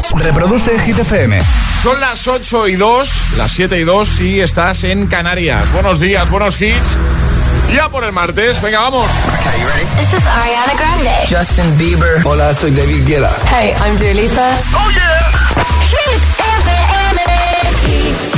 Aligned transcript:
WhatsApp. 0.00 0.20
Reproduce 0.20 0.78
Hit 0.80 0.98
FM. 0.98 1.38
Son 1.82 1.98
las 2.00 2.26
8 2.26 2.68
y 2.68 2.76
2, 2.76 3.32
las 3.36 3.52
7 3.52 3.78
y 3.78 3.84
2 3.84 4.20
y 4.20 4.40
estás 4.40 4.84
en 4.84 5.06
Canarias. 5.06 5.70
Buenos 5.72 6.00
días, 6.00 6.28
buenos 6.30 6.60
hits. 6.60 6.96
Ya 7.74 7.88
por 7.88 8.04
el 8.04 8.12
martes, 8.12 8.60
venga, 8.60 8.80
vamos. 8.80 9.08
Okay, 9.10 9.62
This 9.96 10.12
is 10.12 10.26
Ariana 10.26 10.74
Grande. 10.74 11.10
Justin 11.28 11.78
Bieber. 11.78 12.20
Hola, 12.24 12.52
soy 12.52 12.72
David 12.72 13.06
Guetta. 13.06 13.30
Hey, 13.50 13.74
I'm 13.84 13.96
Dua 13.96 14.12
Lipa. 14.12 14.58
Oh 14.74 14.90
yeah. 14.90 15.30
Hit 15.90 16.22
FM. 16.40 17.20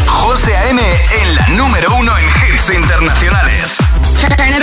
José 0.06 0.56
A.M. 0.56 0.80
en 0.82 1.34
la 1.34 1.48
número 1.48 1.94
uno 1.96 2.12
en 2.18 2.24
hits 2.54 2.70
internacionales. 2.70 3.76
Turn 4.20 4.32
it 4.48 4.62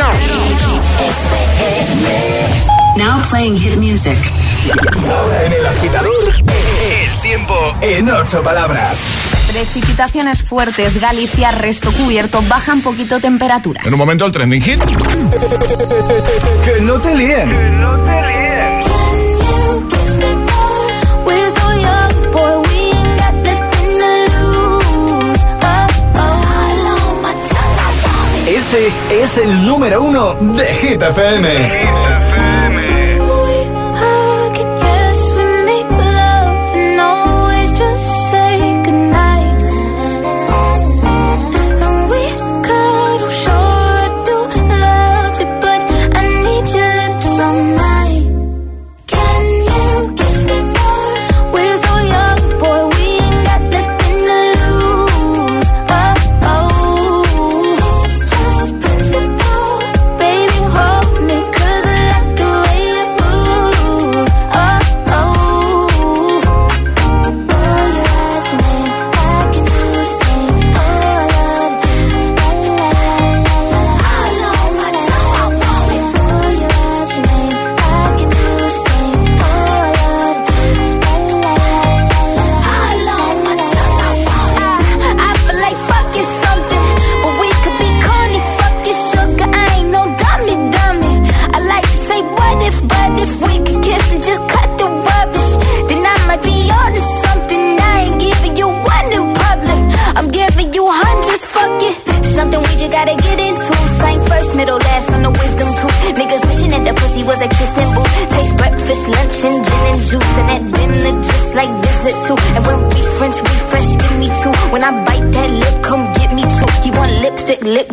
on. 2.73 2.78
Now 2.97 3.21
playing 3.29 3.57
hit 3.57 3.77
music. 3.77 4.17
Ahora 5.09 5.45
en 5.45 5.53
el 5.53 5.65
agitador, 5.65 6.33
el 6.35 7.21
tiempo 7.21 7.55
en 7.81 8.09
ocho 8.09 8.43
palabras. 8.43 8.99
Precipitaciones 9.51 10.43
fuertes, 10.43 10.99
Galicia, 10.99 11.51
resto 11.51 11.91
cubierto, 11.91 12.41
bajan 12.47 12.81
poquito 12.81 13.19
temperaturas. 13.19 13.85
En 13.85 13.93
un 13.93 13.99
momento 13.99 14.25
el 14.25 14.31
trending 14.31 14.61
hit. 14.61 14.79
que 16.65 16.81
no 16.81 16.99
te 16.99 17.15
líen. 17.15 17.49
Que 17.49 17.69
no 17.71 17.97
te 17.97 18.21
líen. 18.27 18.39
Este 28.47 28.91
es 29.09 29.37
el 29.37 29.65
número 29.65 30.01
uno 30.03 30.33
de 30.33 30.73
Hit 30.73 31.01
FM. 31.01 32.18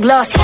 Gloss 0.06 0.35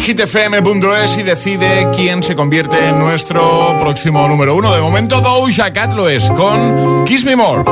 hitfm.es 0.00 1.18
y 1.18 1.22
decide 1.22 1.88
quién 1.94 2.22
se 2.22 2.36
convierte 2.36 2.88
en 2.88 2.98
nuestro 2.98 3.76
próximo 3.78 4.28
número 4.28 4.54
uno. 4.54 4.72
De 4.72 4.80
momento, 4.80 5.20
Doja 5.20 5.72
Cat 5.72 5.92
lo 5.92 6.08
es 6.08 6.30
con 6.30 7.04
Kiss 7.04 7.24
Me 7.24 7.34
More. 7.34 7.64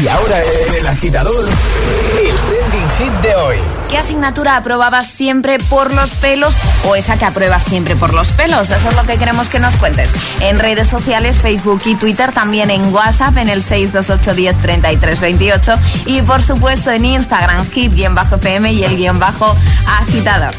Y 0.00 0.08
ahora, 0.08 0.40
el 0.78 0.86
agitador, 0.86 1.48
el 1.48 2.34
trending 2.48 2.61
hit 2.98 3.12
de 3.22 3.34
hoy. 3.34 3.56
¿Qué 3.90 3.98
asignatura 3.98 4.56
aprobabas 4.56 5.06
siempre 5.06 5.58
por 5.58 5.92
los 5.92 6.10
pelos 6.12 6.54
o 6.86 6.96
esa 6.96 7.18
que 7.18 7.24
apruebas 7.24 7.62
siempre 7.62 7.96
por 7.96 8.14
los 8.14 8.32
pelos? 8.32 8.70
Eso 8.70 8.88
es 8.88 8.96
lo 8.96 9.04
que 9.04 9.18
queremos 9.18 9.48
que 9.48 9.60
nos 9.60 9.76
cuentes. 9.76 10.12
En 10.40 10.58
redes 10.58 10.88
sociales, 10.88 11.36
Facebook 11.36 11.82
y 11.84 11.94
Twitter, 11.96 12.32
también 12.32 12.70
en 12.70 12.92
WhatsApp 12.92 13.36
en 13.36 13.48
el 13.48 13.64
628103328 13.64 15.78
y 16.06 16.22
por 16.22 16.42
supuesto 16.42 16.90
en 16.90 17.04
Instagram, 17.04 17.68
hit-fm 17.70 18.72
y 18.72 18.84
el 18.84 18.96
guion 18.96 19.18
bajo 19.18 19.54
agitador. 20.00 20.54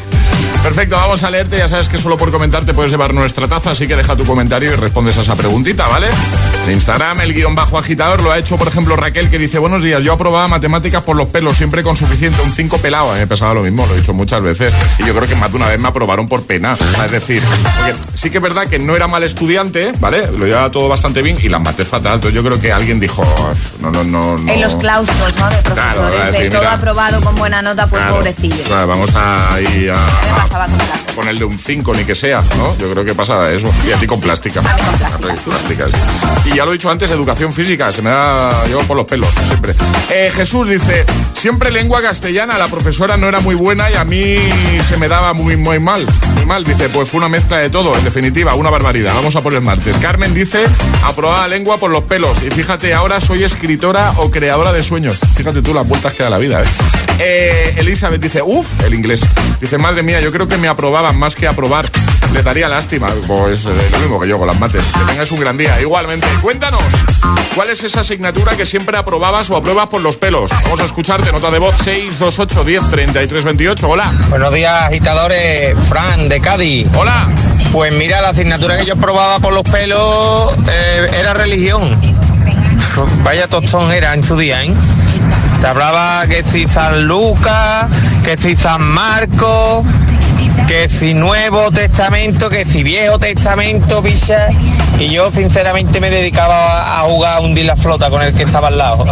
Perfecto, 0.64 0.96
vamos 0.96 1.22
a 1.22 1.30
leerte. 1.30 1.58
Ya 1.58 1.68
sabes 1.68 1.90
que 1.90 1.98
solo 1.98 2.16
por 2.16 2.32
comentar 2.32 2.64
te 2.64 2.72
puedes 2.72 2.90
llevar 2.90 3.12
nuestra 3.12 3.46
taza, 3.46 3.72
así 3.72 3.86
que 3.86 3.96
deja 3.96 4.16
tu 4.16 4.24
comentario 4.24 4.72
y 4.72 4.76
respondes 4.76 5.18
a 5.18 5.20
esa 5.20 5.36
preguntita, 5.36 5.86
¿vale? 5.88 6.06
En 6.64 6.72
Instagram, 6.72 7.20
el 7.20 7.34
guion 7.34 7.54
bajo 7.54 7.76
agitador 7.76 8.22
lo 8.22 8.32
ha 8.32 8.38
hecho, 8.38 8.56
por 8.56 8.68
ejemplo, 8.68 8.96
Raquel, 8.96 9.28
que 9.28 9.38
dice: 9.38 9.58
Buenos 9.58 9.82
días, 9.82 10.02
yo 10.02 10.14
aprobaba 10.14 10.48
matemáticas 10.48 11.02
por 11.02 11.16
los 11.16 11.28
pelos, 11.28 11.58
siempre 11.58 11.82
con 11.82 11.98
suficiente, 11.98 12.40
un 12.40 12.50
5 12.50 12.78
pelado. 12.78 13.10
A 13.10 13.12
mí 13.12 13.20
me 13.20 13.26
pasaba 13.26 13.52
lo 13.52 13.60
mismo, 13.60 13.84
lo 13.84 13.92
he 13.92 13.98
dicho 13.98 14.14
muchas 14.14 14.42
veces. 14.42 14.72
Y 14.98 15.04
yo 15.04 15.14
creo 15.14 15.28
que 15.28 15.34
más 15.36 15.50
de 15.50 15.58
una 15.58 15.68
vez 15.68 15.78
me 15.78 15.88
aprobaron 15.88 16.28
por 16.28 16.44
pena. 16.44 16.78
es 17.04 17.10
decir, 17.10 17.42
sí 18.14 18.30
que 18.30 18.38
es 18.38 18.42
verdad 18.42 18.66
que 18.66 18.78
no 18.78 18.96
era 18.96 19.06
mal 19.06 19.22
estudiante, 19.22 19.92
¿vale? 20.00 20.30
Lo 20.32 20.46
llevaba 20.46 20.70
todo 20.70 20.88
bastante 20.88 21.20
bien 21.20 21.36
y 21.42 21.50
las 21.50 21.60
mates 21.60 21.86
fatal. 21.86 22.14
Entonces 22.14 22.34
yo 22.34 22.42
creo 22.42 22.58
que 22.58 22.72
alguien 22.72 22.98
dijo: 23.00 23.22
No, 23.80 23.90
no, 23.90 24.02
no. 24.02 24.50
En 24.50 24.62
los 24.62 24.76
claustros, 24.76 25.36
¿no? 25.36 25.50
De 25.50 25.56
profesores, 25.58 26.32
de 26.32 26.48
todo 26.48 26.70
aprobado 26.70 27.20
con 27.20 27.34
buena 27.34 27.60
nota, 27.60 27.86
pues 27.86 28.02
pobrecillo. 28.02 28.64
vamos 28.86 29.10
a 29.14 29.60
ir 29.60 29.90
a 29.90 30.53
pasaba 30.54 30.68
con 31.14 31.38
de 31.38 31.44
un 31.44 31.58
5 31.58 31.94
ni 31.94 32.04
que 32.04 32.14
sea, 32.14 32.42
¿no? 32.56 32.76
Yo 32.78 32.90
creo 32.90 33.04
que 33.04 33.14
pasa 33.14 33.50
eso. 33.52 33.72
Y 33.86 33.92
a 33.92 33.96
ti 33.96 34.06
con 34.06 34.20
plástica. 34.20 34.62
Con 34.62 34.98
plástica, 34.98 35.36
sí, 35.36 35.50
Plástica, 35.50 35.88
sí. 35.88 36.50
Y 36.52 36.56
ya 36.56 36.64
lo 36.64 36.70
he 36.70 36.74
dicho 36.74 36.90
antes, 36.90 37.10
educación 37.10 37.52
física. 37.52 37.90
Se 37.92 38.02
me 38.02 38.10
da. 38.10 38.64
Llevo 38.66 38.82
por 38.82 38.96
los 38.96 39.06
pelos, 39.06 39.28
siempre. 39.46 39.74
Eh, 40.10 40.30
Jesús 40.34 40.68
dice: 40.68 41.04
Siempre 41.44 41.70
lengua 41.70 42.00
castellana. 42.00 42.56
La 42.56 42.68
profesora 42.68 43.18
no 43.18 43.28
era 43.28 43.40
muy 43.40 43.54
buena 43.54 43.90
y 43.90 43.94
a 43.96 44.04
mí 44.04 44.34
se 44.88 44.96
me 44.96 45.08
daba 45.08 45.34
muy, 45.34 45.58
muy 45.58 45.78
mal. 45.78 46.06
Muy 46.36 46.46
mal. 46.46 46.64
Dice: 46.64 46.88
Pues 46.88 47.10
fue 47.10 47.18
una 47.18 47.28
mezcla 47.28 47.58
de 47.58 47.68
todo. 47.68 47.94
En 47.98 48.02
definitiva, 48.02 48.54
una 48.54 48.70
barbaridad. 48.70 49.12
Vamos 49.14 49.36
a 49.36 49.42
por 49.42 49.52
el 49.52 49.60
martes. 49.60 49.94
Carmen 49.98 50.32
dice: 50.32 50.64
Aprobada 51.02 51.46
lengua 51.46 51.78
por 51.78 51.90
los 51.90 52.04
pelos. 52.04 52.42
Y 52.42 52.48
fíjate, 52.48 52.94
ahora 52.94 53.20
soy 53.20 53.44
escritora 53.44 54.14
o 54.16 54.30
creadora 54.30 54.72
de 54.72 54.82
sueños. 54.82 55.18
Fíjate 55.36 55.60
tú 55.60 55.74
las 55.74 55.86
vueltas 55.86 56.14
que 56.14 56.22
da 56.22 56.30
la 56.30 56.38
vida, 56.38 56.62
¿eh? 56.62 56.66
Eh, 57.18 57.74
Elizabeth 57.76 58.20
dice, 58.20 58.42
uff, 58.42 58.66
el 58.82 58.94
inglés. 58.94 59.20
Dice, 59.60 59.78
madre 59.78 60.02
mía, 60.02 60.20
yo 60.20 60.32
creo 60.32 60.48
que 60.48 60.56
me 60.56 60.68
aprobaban 60.68 61.16
más 61.18 61.34
que 61.34 61.46
aprobar. 61.46 61.90
Le 62.32 62.42
daría 62.42 62.68
lástima. 62.68 63.08
Pues 63.26 63.66
eh, 63.66 63.88
lo 63.92 63.98
mismo 63.98 64.20
que 64.20 64.28
yo 64.28 64.38
con 64.38 64.46
las 64.46 64.58
mates. 64.58 64.84
Que 64.84 65.12
tengas 65.12 65.30
un 65.32 65.40
gran 65.40 65.56
día. 65.56 65.80
Igualmente, 65.80 66.26
cuéntanos, 66.42 66.82
¿cuál 67.54 67.70
es 67.70 67.82
esa 67.84 68.00
asignatura 68.00 68.56
que 68.56 68.66
siempre 68.66 68.96
aprobabas 68.96 69.50
o 69.50 69.56
apruebas 69.56 69.88
por 69.88 70.00
los 70.00 70.16
pelos? 70.16 70.50
Vamos 70.64 70.80
a 70.80 70.84
escucharte, 70.84 71.30
nota 71.32 71.50
de 71.50 71.58
voz 71.58 71.76
628 71.76 72.64
10 72.64 72.90
33 72.90 73.44
28. 73.44 73.88
Hola. 73.88 74.12
Buenos 74.28 74.52
días, 74.52 74.84
agitadores. 74.84 75.76
Fran, 75.88 76.28
de 76.28 76.40
Cádiz. 76.40 76.88
Hola. 76.96 77.28
Pues 77.72 77.92
mira, 77.92 78.20
la 78.20 78.30
asignatura 78.30 78.78
que 78.78 78.86
yo 78.86 78.96
probaba 78.96 79.38
por 79.40 79.52
los 79.52 79.62
pelos 79.62 80.54
eh, 80.68 81.10
era 81.18 81.34
religión. 81.34 81.98
Vaya 83.24 83.48
tostón 83.48 83.90
era 83.92 84.14
en 84.14 84.22
su 84.22 84.36
día, 84.36 84.62
¿eh? 84.62 84.72
Te 85.60 85.66
hablaba 85.66 86.26
que 86.26 86.44
si 86.44 86.68
San 86.68 87.06
Lucas, 87.06 87.86
que 88.24 88.36
si 88.36 88.54
San 88.54 88.82
Marcos, 88.82 89.84
que 90.66 90.88
si 90.88 91.14
Nuevo 91.14 91.70
Testamento, 91.70 92.48
que 92.48 92.64
si 92.64 92.82
Viejo 92.82 93.18
Testamento, 93.18 94.02
picha. 94.02 94.48
Y 94.98 95.08
yo 95.08 95.30
sinceramente 95.30 96.00
me 96.00 96.10
dedicaba 96.10 96.98
a 96.98 97.02
jugar 97.02 97.38
a 97.38 97.40
hundir 97.40 97.66
la 97.66 97.76
flota 97.76 98.10
con 98.10 98.22
el 98.22 98.32
que 98.32 98.44
estaba 98.44 98.68
al 98.68 98.78
lado. 98.78 99.04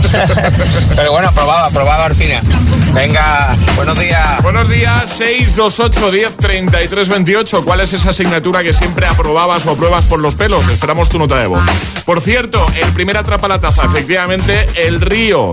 Pero 0.96 1.12
bueno, 1.12 1.30
probaba, 1.32 1.68
probaba 1.70 2.06
al 2.06 2.14
final. 2.14 2.42
Venga, 2.94 3.56
buenos 3.74 3.98
días. 3.98 4.42
Buenos 4.42 4.68
días, 4.68 5.08
628 5.16 6.10
10 6.10 6.36
33 6.36 7.08
28. 7.08 7.64
¿Cuál 7.64 7.80
es 7.80 7.92
esa 7.94 8.10
asignatura 8.10 8.62
que 8.62 8.74
siempre 8.74 9.06
aprobabas 9.06 9.64
o 9.64 9.70
apruebas 9.70 10.04
por 10.04 10.20
los 10.20 10.34
pelos? 10.34 10.68
Esperamos 10.68 11.08
tu 11.08 11.18
nota 11.18 11.38
de 11.38 11.46
voz. 11.46 11.62
Por 12.04 12.20
cierto, 12.20 12.64
el 12.82 12.92
primer 12.92 13.16
atrapa 13.16 13.48
la 13.48 13.58
taza, 13.60 13.84
efectivamente, 13.86 14.68
el 14.76 15.00
río, 15.00 15.50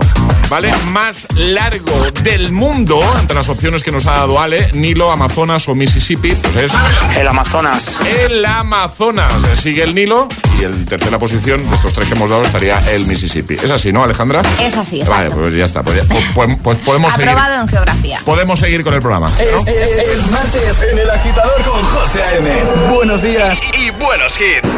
¿vale? 0.50 0.70
Más 0.88 1.26
largo 1.34 1.90
del 2.22 2.52
mundo, 2.52 3.00
entre 3.20 3.36
las 3.36 3.48
opciones 3.48 3.82
que 3.82 3.90
nos 3.90 4.06
ha 4.06 4.12
dado 4.12 4.38
Ale, 4.38 4.68
Nilo, 4.74 5.10
Amazonas 5.10 5.66
o 5.68 5.74
Mississippi, 5.74 6.34
pues 6.34 6.56
es 6.56 6.72
El 7.18 7.26
Amazonas. 7.26 8.00
el 8.28 8.44
Amazonas. 8.44 9.32
Sigue 9.58 9.82
el 9.82 9.94
Nilo 9.94 10.28
y 10.60 10.64
en 10.64 10.84
tercera 10.84 11.18
posición 11.18 11.68
de 11.70 11.74
estos 11.76 11.94
tres 11.94 12.06
que 12.08 12.14
hemos 12.14 12.28
dado 12.28 12.42
estaría 12.42 12.78
el 12.92 13.06
Mississippi. 13.06 13.54
Es 13.54 13.70
así, 13.70 13.92
¿no, 13.92 14.04
Alejandra? 14.04 14.42
Es 14.60 14.76
así, 14.76 15.02
Vale, 15.08 15.30
pues 15.30 15.54
ya 15.54 15.64
está. 15.64 15.82
Pues, 15.82 15.96
ya- 15.96 16.14
pues- 16.34 16.58
pues 16.62 16.78
podemos 16.78 17.14
seguir. 17.14 17.29
Aprobado 17.30 17.60
en 17.62 17.68
geografía. 17.68 18.18
Podemos 18.24 18.58
seguir 18.58 18.82
con 18.82 18.92
el 18.94 19.00
programa. 19.00 19.30
¿no? 19.30 19.66
Es 19.66 20.30
martes 20.30 20.82
en 20.82 20.98
el 20.98 21.08
agitador 21.10 21.62
con 21.62 21.82
José 21.84 22.22
A.M. 22.22 22.50
Buenos 22.92 23.22
días 23.22 23.60
y 23.78 23.90
buenos 23.90 24.36
hits. 24.40 24.70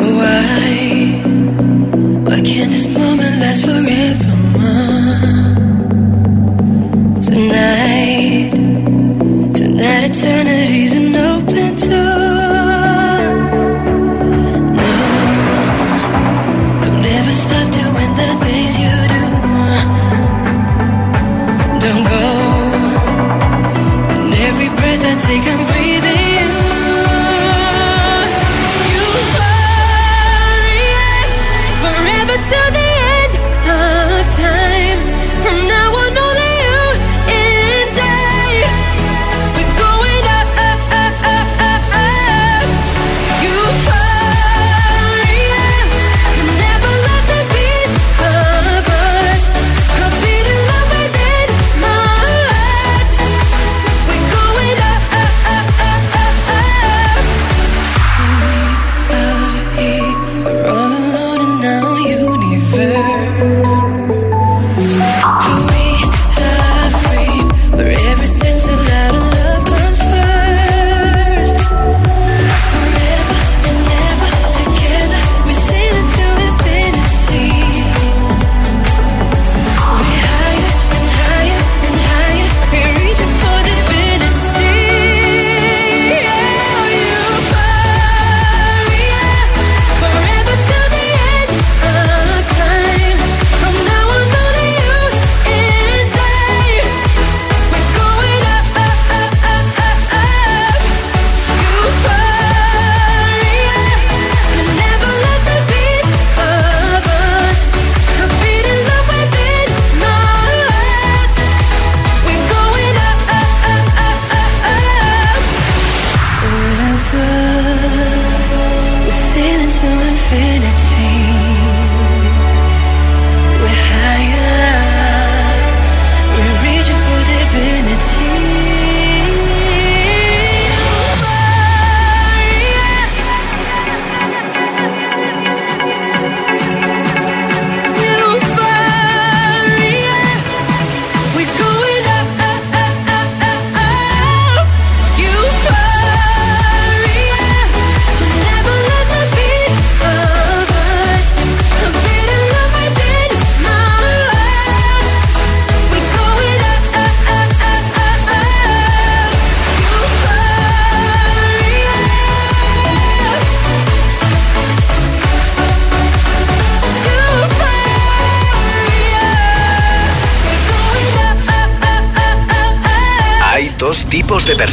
Why? 0.00 1.20
Why 2.24 2.40
can't 2.42 2.70
this 2.70 2.86
moment 2.88 3.40
last 3.40 3.62
forever? 3.64 4.30
Tonight, 7.24 8.52
tonight 9.54 10.04
eternity's 10.04 10.92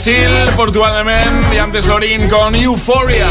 Steel, 0.00 0.48
Portugal 0.56 0.96
de 0.96 1.04
Men 1.04 1.44
y 1.54 1.58
antes 1.58 1.84
Lorin 1.84 2.26
con 2.30 2.54
Euphoria. 2.54 3.26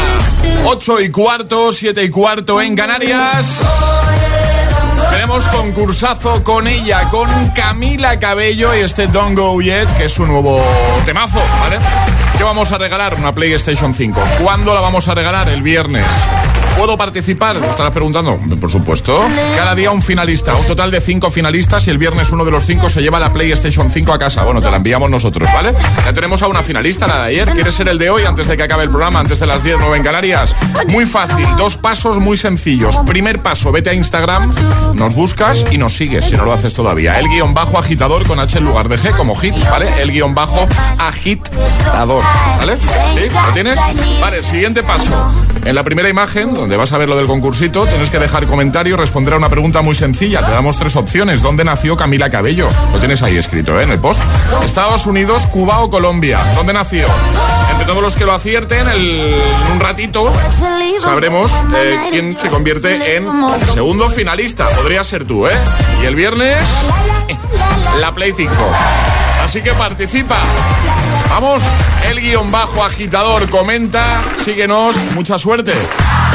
8 0.64 1.00
y 1.00 1.10
cuarto, 1.10 1.72
7 1.72 2.04
y 2.04 2.10
cuarto 2.10 2.60
en 2.60 2.76
Canarias. 2.76 3.58
Tenemos 5.10 5.48
concursazo 5.48 6.44
con 6.44 6.68
ella, 6.68 7.08
con 7.10 7.28
Camila 7.56 8.20
Cabello 8.20 8.72
y 8.76 8.82
este 8.82 9.08
Don't 9.08 9.36
Go 9.36 9.60
Yet, 9.60 9.88
que 9.96 10.04
es 10.04 10.12
su 10.12 10.24
nuevo 10.26 10.64
temazo, 11.04 11.42
¿vale? 11.60 11.78
¿Qué 12.38 12.44
vamos 12.44 12.70
a 12.70 12.78
regalar? 12.78 13.16
Una 13.16 13.34
PlayStation 13.34 13.92
5. 13.92 14.20
¿Cuándo 14.40 14.72
la 14.72 14.78
vamos 14.78 15.08
a 15.08 15.14
regalar? 15.16 15.48
El 15.48 15.62
viernes. 15.62 16.06
¿Puedo 16.80 16.96
participar? 16.96 17.56
Lo 17.56 17.66
estarás 17.66 17.92
preguntando. 17.92 18.40
Por 18.58 18.72
supuesto. 18.72 19.20
Cada 19.54 19.74
día 19.74 19.90
un 19.90 20.00
finalista. 20.00 20.54
Un 20.54 20.64
total 20.66 20.90
de 20.90 21.02
cinco 21.02 21.30
finalistas 21.30 21.86
y 21.86 21.90
el 21.90 21.98
viernes 21.98 22.30
uno 22.32 22.42
de 22.42 22.50
los 22.50 22.64
cinco 22.64 22.88
se 22.88 23.02
lleva 23.02 23.20
la 23.20 23.34
PlayStation 23.34 23.90
5 23.90 24.14
a 24.14 24.18
casa. 24.18 24.44
Bueno, 24.44 24.62
te 24.62 24.70
la 24.70 24.78
enviamos 24.78 25.10
nosotros, 25.10 25.50
¿vale? 25.52 25.74
Ya 26.06 26.14
tenemos 26.14 26.42
a 26.42 26.48
una 26.48 26.62
finalista, 26.62 27.06
la 27.06 27.18
de 27.18 27.24
ayer. 27.24 27.50
¿Quieres 27.50 27.74
ser 27.74 27.90
el 27.90 27.98
de 27.98 28.08
hoy 28.08 28.24
antes 28.24 28.48
de 28.48 28.56
que 28.56 28.62
acabe 28.62 28.84
el 28.84 28.88
programa, 28.88 29.20
antes 29.20 29.38
de 29.38 29.46
las 29.46 29.62
10, 29.62 29.76
9 29.78 29.98
en 29.98 30.02
Canarias? 30.02 30.56
Muy 30.88 31.04
fácil. 31.04 31.46
Dos 31.58 31.76
pasos 31.76 32.18
muy 32.18 32.38
sencillos. 32.38 32.96
Primer 33.06 33.42
paso, 33.42 33.72
vete 33.72 33.90
a 33.90 33.92
Instagram, 33.92 34.50
nos 34.94 35.14
buscas 35.14 35.66
y 35.70 35.76
nos 35.76 35.94
sigues 35.94 36.24
si 36.24 36.36
no 36.38 36.46
lo 36.46 36.54
haces 36.54 36.72
todavía. 36.72 37.18
El 37.18 37.28
guion 37.28 37.52
bajo 37.52 37.78
agitador 37.78 38.26
con 38.26 38.40
H 38.40 38.56
en 38.56 38.64
lugar 38.64 38.88
de 38.88 38.98
G 38.98 39.14
como 39.14 39.36
hit, 39.36 39.54
¿vale? 39.70 39.86
El 40.00 40.12
guion 40.12 40.34
bajo 40.34 40.66
agitador, 40.96 42.24
¿vale? 42.56 42.78
¿Sí? 42.78 43.28
¿Lo 43.46 43.52
tienes? 43.52 43.78
Vale, 44.18 44.42
siguiente 44.42 44.82
paso. 44.82 45.12
En 45.66 45.74
la 45.74 45.84
primera 45.84 46.08
imagen, 46.08 46.54
donde 46.54 46.69
vas 46.76 46.92
a 46.92 46.98
ver 46.98 47.08
lo 47.08 47.16
del 47.16 47.26
concursito, 47.26 47.86
tienes 47.86 48.10
que 48.10 48.18
dejar 48.18 48.46
comentario 48.46 48.96
responder 48.96 49.34
a 49.34 49.36
una 49.36 49.48
pregunta 49.48 49.82
muy 49.82 49.94
sencilla. 49.94 50.44
Te 50.44 50.50
damos 50.50 50.78
tres 50.78 50.96
opciones. 50.96 51.42
¿Dónde 51.42 51.64
nació 51.64 51.96
Camila 51.96 52.30
Cabello? 52.30 52.68
Lo 52.92 52.98
tienes 52.98 53.22
ahí 53.22 53.36
escrito, 53.36 53.78
¿eh? 53.78 53.84
En 53.84 53.90
el 53.90 53.98
post. 53.98 54.20
Estados 54.64 55.06
Unidos, 55.06 55.46
Cuba 55.46 55.80
o 55.80 55.90
Colombia. 55.90 56.40
¿Dónde 56.54 56.72
nació? 56.72 57.06
Entre 57.70 57.86
todos 57.86 58.02
los 58.02 58.16
que 58.16 58.24
lo 58.24 58.32
acierten, 58.32 58.86
en 58.88 59.72
un 59.72 59.80
ratito 59.80 60.32
sabremos 61.02 61.52
eh, 61.74 61.98
quién 62.10 62.36
se 62.36 62.48
convierte 62.48 63.16
en 63.16 63.26
segundo 63.72 64.08
finalista. 64.08 64.68
Podría 64.70 65.02
ser 65.04 65.24
tú, 65.24 65.46
¿eh? 65.46 65.52
Y 66.02 66.06
el 66.06 66.14
viernes, 66.14 66.58
la 68.00 68.12
Play 68.12 68.32
5. 68.36 68.52
Así 69.44 69.62
que 69.62 69.72
participa. 69.72 70.36
Vamos, 71.30 71.62
el 72.08 72.20
guion 72.20 72.50
bajo 72.50 72.84
agitador 72.84 73.48
comenta, 73.48 74.22
síguenos, 74.44 74.96
mucha 75.14 75.38
suerte. 75.38 75.72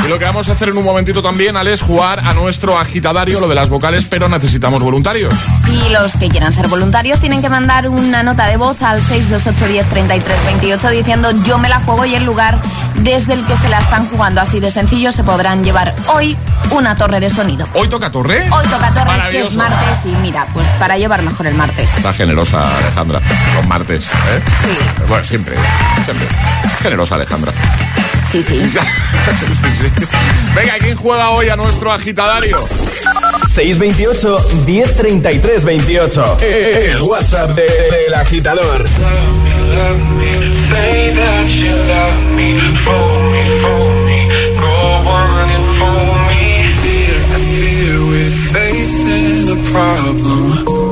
Y 0.04 0.08
lo 0.08 0.20
que 0.20 0.26
vamos 0.26 0.50
a 0.50 0.54
hacer 0.54 0.70
en 0.70 0.78
un 0.78 0.84
momentito 0.84 1.22
también, 1.24 1.58
Ale, 1.58 1.74
es 1.74 1.82
jugar 1.82 2.20
a 2.20 2.34
nuestro 2.34 2.78
agitadario, 2.78 3.40
lo 3.40 3.48
de 3.48 3.56
las 3.56 3.70
vocales, 3.70 4.06
pero 4.06 4.30
necesitamos 4.30 4.84
voluntarios. 4.84 5.34
Y 5.68 5.90
los 5.90 6.14
que 6.14 6.30
quieran 6.30 6.54
ser 6.54 6.68
voluntarios 6.68 7.20
tienen 7.20 7.42
que 7.42 7.50
mandar 7.50 7.88
una 7.90 8.22
nota 8.22 8.48
de 8.48 8.58
voz 8.58 8.82
al 8.84 9.02
628103328 9.02 10.92
diciendo 10.92 11.32
yo 11.44 11.58
me 11.58 11.70
la 11.70 11.80
juego 11.80 12.06
y 12.06 12.16
el 12.16 12.24
lugar 12.24 12.60
desde 12.96 13.34
el 13.34 13.44
que 13.46 13.56
se 13.58 13.70
la 13.70 13.80
están 13.80 14.06
jugando. 14.08 14.42
Así 14.42 14.60
de 14.60 14.70
sencillo 14.72 15.12
se 15.12 15.24
podrán 15.24 15.64
llevar 15.64 15.96
hoy 16.14 16.38
una 16.72 16.96
torre 16.96 17.20
de 17.20 17.30
sonido. 17.30 17.68
¿Hoy 17.74 17.88
toca 17.88 18.12
torre? 18.12 18.42
Hoy 18.52 18.68
toca 18.68 18.92
torres, 18.92 19.24
que 19.32 19.42
es 19.42 19.56
martes 19.56 20.06
y 20.06 20.16
mira, 20.22 20.48
pues 20.54 20.68
para 20.80 20.98
llevar 20.98 21.22
mejor 21.22 21.48
el 21.48 21.56
martes. 21.56 21.96
Está 21.96 22.14
generosa 22.14 22.68
Alejandra, 22.78 23.22
los 23.56 23.66
martes, 23.68 24.06
¿eh? 24.06 24.42
Sí. 24.62 24.78
Bueno, 25.08 25.24
siempre, 25.24 25.56
siempre. 26.06 26.28
Generosa 26.82 27.16
Alejandra. 27.16 27.54
Sí, 28.36 28.44
sí. 28.44 28.62
Sí, 28.70 29.70
sí. 29.72 30.06
Venga, 30.56 30.74
¿quién 30.80 30.98
juega 30.98 31.30
hoy 31.30 31.48
a 31.50 31.56
nuestro 31.56 31.92
agitadario? 31.92 32.68
628 33.54 34.46
1033 34.66 35.64
28. 35.64 36.38
El 36.42 37.02
WhatsApp 37.02 37.52
de- 37.52 37.64
del 37.64 38.14
agitador. 38.14 38.86
Say 40.70 41.14
that 41.16 41.46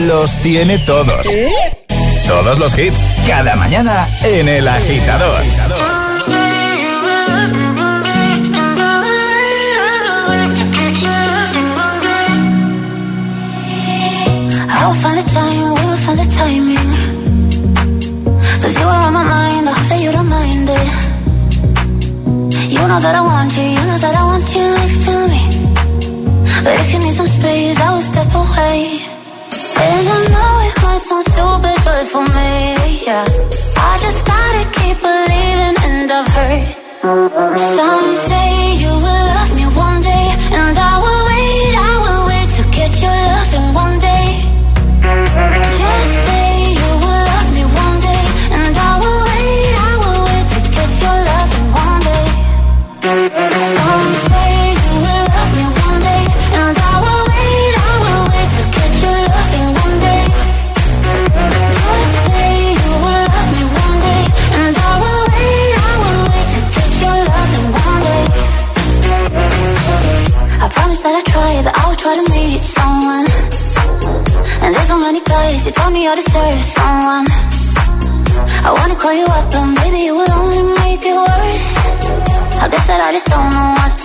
los 0.00 0.36
tiene 0.42 0.78
todos. 0.78 1.26
¿Eh? 1.26 1.48
Todos 2.26 2.58
los 2.58 2.76
hits, 2.76 2.98
cada 3.26 3.54
mañana 3.56 4.08
en 4.22 4.48
El 4.48 4.66
Agitador. 4.66 5.42
I 14.66 14.86
will 14.86 14.94
find 15.00 15.18
the 15.18 15.24
time, 15.32 15.74
we 15.74 15.84
will 15.86 15.96
find 15.96 16.18
the 16.18 16.26
timing. 16.36 16.90
Cause 18.60 18.74
you 18.78 18.86
are 18.86 19.06
on 19.06 19.12
my 19.12 19.22
mind, 19.22 19.68
I 19.68 19.72
hope 19.72 19.88
that 19.88 20.02
you 20.02 20.12
don't 20.12 20.28
mind 20.28 20.68
it. 20.68 20.88
You 22.70 22.86
know 22.88 23.00
that 23.00 23.14
I 23.14 23.20
want 23.20 23.56
you, 23.56 23.62
you 23.62 23.84
know 23.86 23.98
that 23.98 24.14
I 24.14 24.24
want 24.24 24.54
you 24.54 24.74
next 24.74 25.04
to 25.06 25.28
me. 25.28 25.42
But 26.64 26.74
if 26.80 26.92
you 26.92 26.98
need 27.00 27.14
some 27.14 27.26
space, 27.26 27.78
I 27.80 27.90
will 27.94 28.02
step 28.02 28.34
away. 28.34 28.93
good 32.04 32.12
for 32.12 32.24
me, 32.34 33.04
yeah. 33.04 33.24
I 33.76 33.98
just 34.00 34.26
gotta 34.26 34.64
keep 34.78 35.00
believing, 35.00 35.76
and 35.88 36.10
I've 36.10 36.28
heard 36.28 37.56
some 37.76 38.16
say 38.28 38.74
you 38.76 38.90
will. 38.90 39.33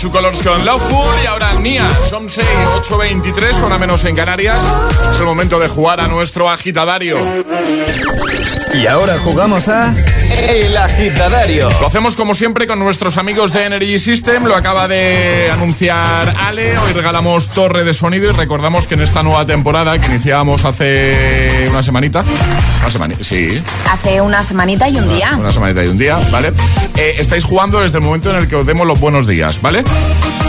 Two 0.00 0.12
Colors 0.12 0.42
con 0.44 0.64
Loveful 0.64 1.06
y 1.24 1.26
ahora 1.26 1.54
Nia, 1.54 1.88
son 2.08 2.28
6, 2.28 2.46
8.23, 2.88 3.62
hora 3.62 3.78
menos 3.78 4.04
en 4.04 4.14
Canarias. 4.14 4.62
Es 5.10 5.18
el 5.18 5.24
momento 5.24 5.58
de 5.58 5.66
jugar 5.66 6.00
a 6.00 6.06
nuestro 6.06 6.48
agitadario. 6.48 7.16
Y 8.74 8.86
ahora 8.86 9.18
jugamos 9.18 9.68
a 9.68 9.92
El 10.48 10.76
Agitadario. 10.76 11.68
Lo 11.80 11.86
hacemos 11.88 12.14
como 12.14 12.34
siempre 12.34 12.68
con 12.68 12.78
nuestros 12.78 13.16
amigos 13.16 13.52
de 13.52 13.64
Energy 13.64 13.98
System. 13.98 14.44
Lo 14.44 14.54
acaba 14.54 14.86
de 14.86 15.50
anunciar 15.50 16.32
Ale. 16.38 16.78
Hoy 16.78 16.92
regalamos 16.92 17.50
torre 17.50 17.82
de 17.82 17.92
sonido 17.92 18.30
y 18.30 18.32
recordamos 18.34 18.86
que 18.86 18.94
en 18.94 19.00
esta 19.00 19.24
nueva 19.24 19.46
temporada 19.46 19.98
que 19.98 20.06
iniciábamos 20.06 20.64
hace 20.64 21.66
una 21.70 21.82
semanita. 21.82 22.22
Una 22.80 22.90
semanita, 22.90 23.24
sí. 23.24 23.60
Hace 23.90 24.20
una 24.20 24.44
semanita 24.44 24.88
y 24.88 24.98
un 24.98 25.08
día. 25.08 25.34
Una 25.36 25.50
semanita 25.50 25.84
y 25.84 25.88
un 25.88 25.98
día, 25.98 26.20
¿vale? 26.30 26.52
Eh, 27.00 27.14
estáis 27.20 27.44
jugando 27.44 27.80
desde 27.80 27.98
el 27.98 28.04
momento 28.04 28.28
en 28.30 28.36
el 28.36 28.48
que 28.48 28.56
os 28.56 28.66
demos 28.66 28.84
los 28.84 28.98
buenos 28.98 29.28
días, 29.28 29.62
¿vale? 29.62 29.84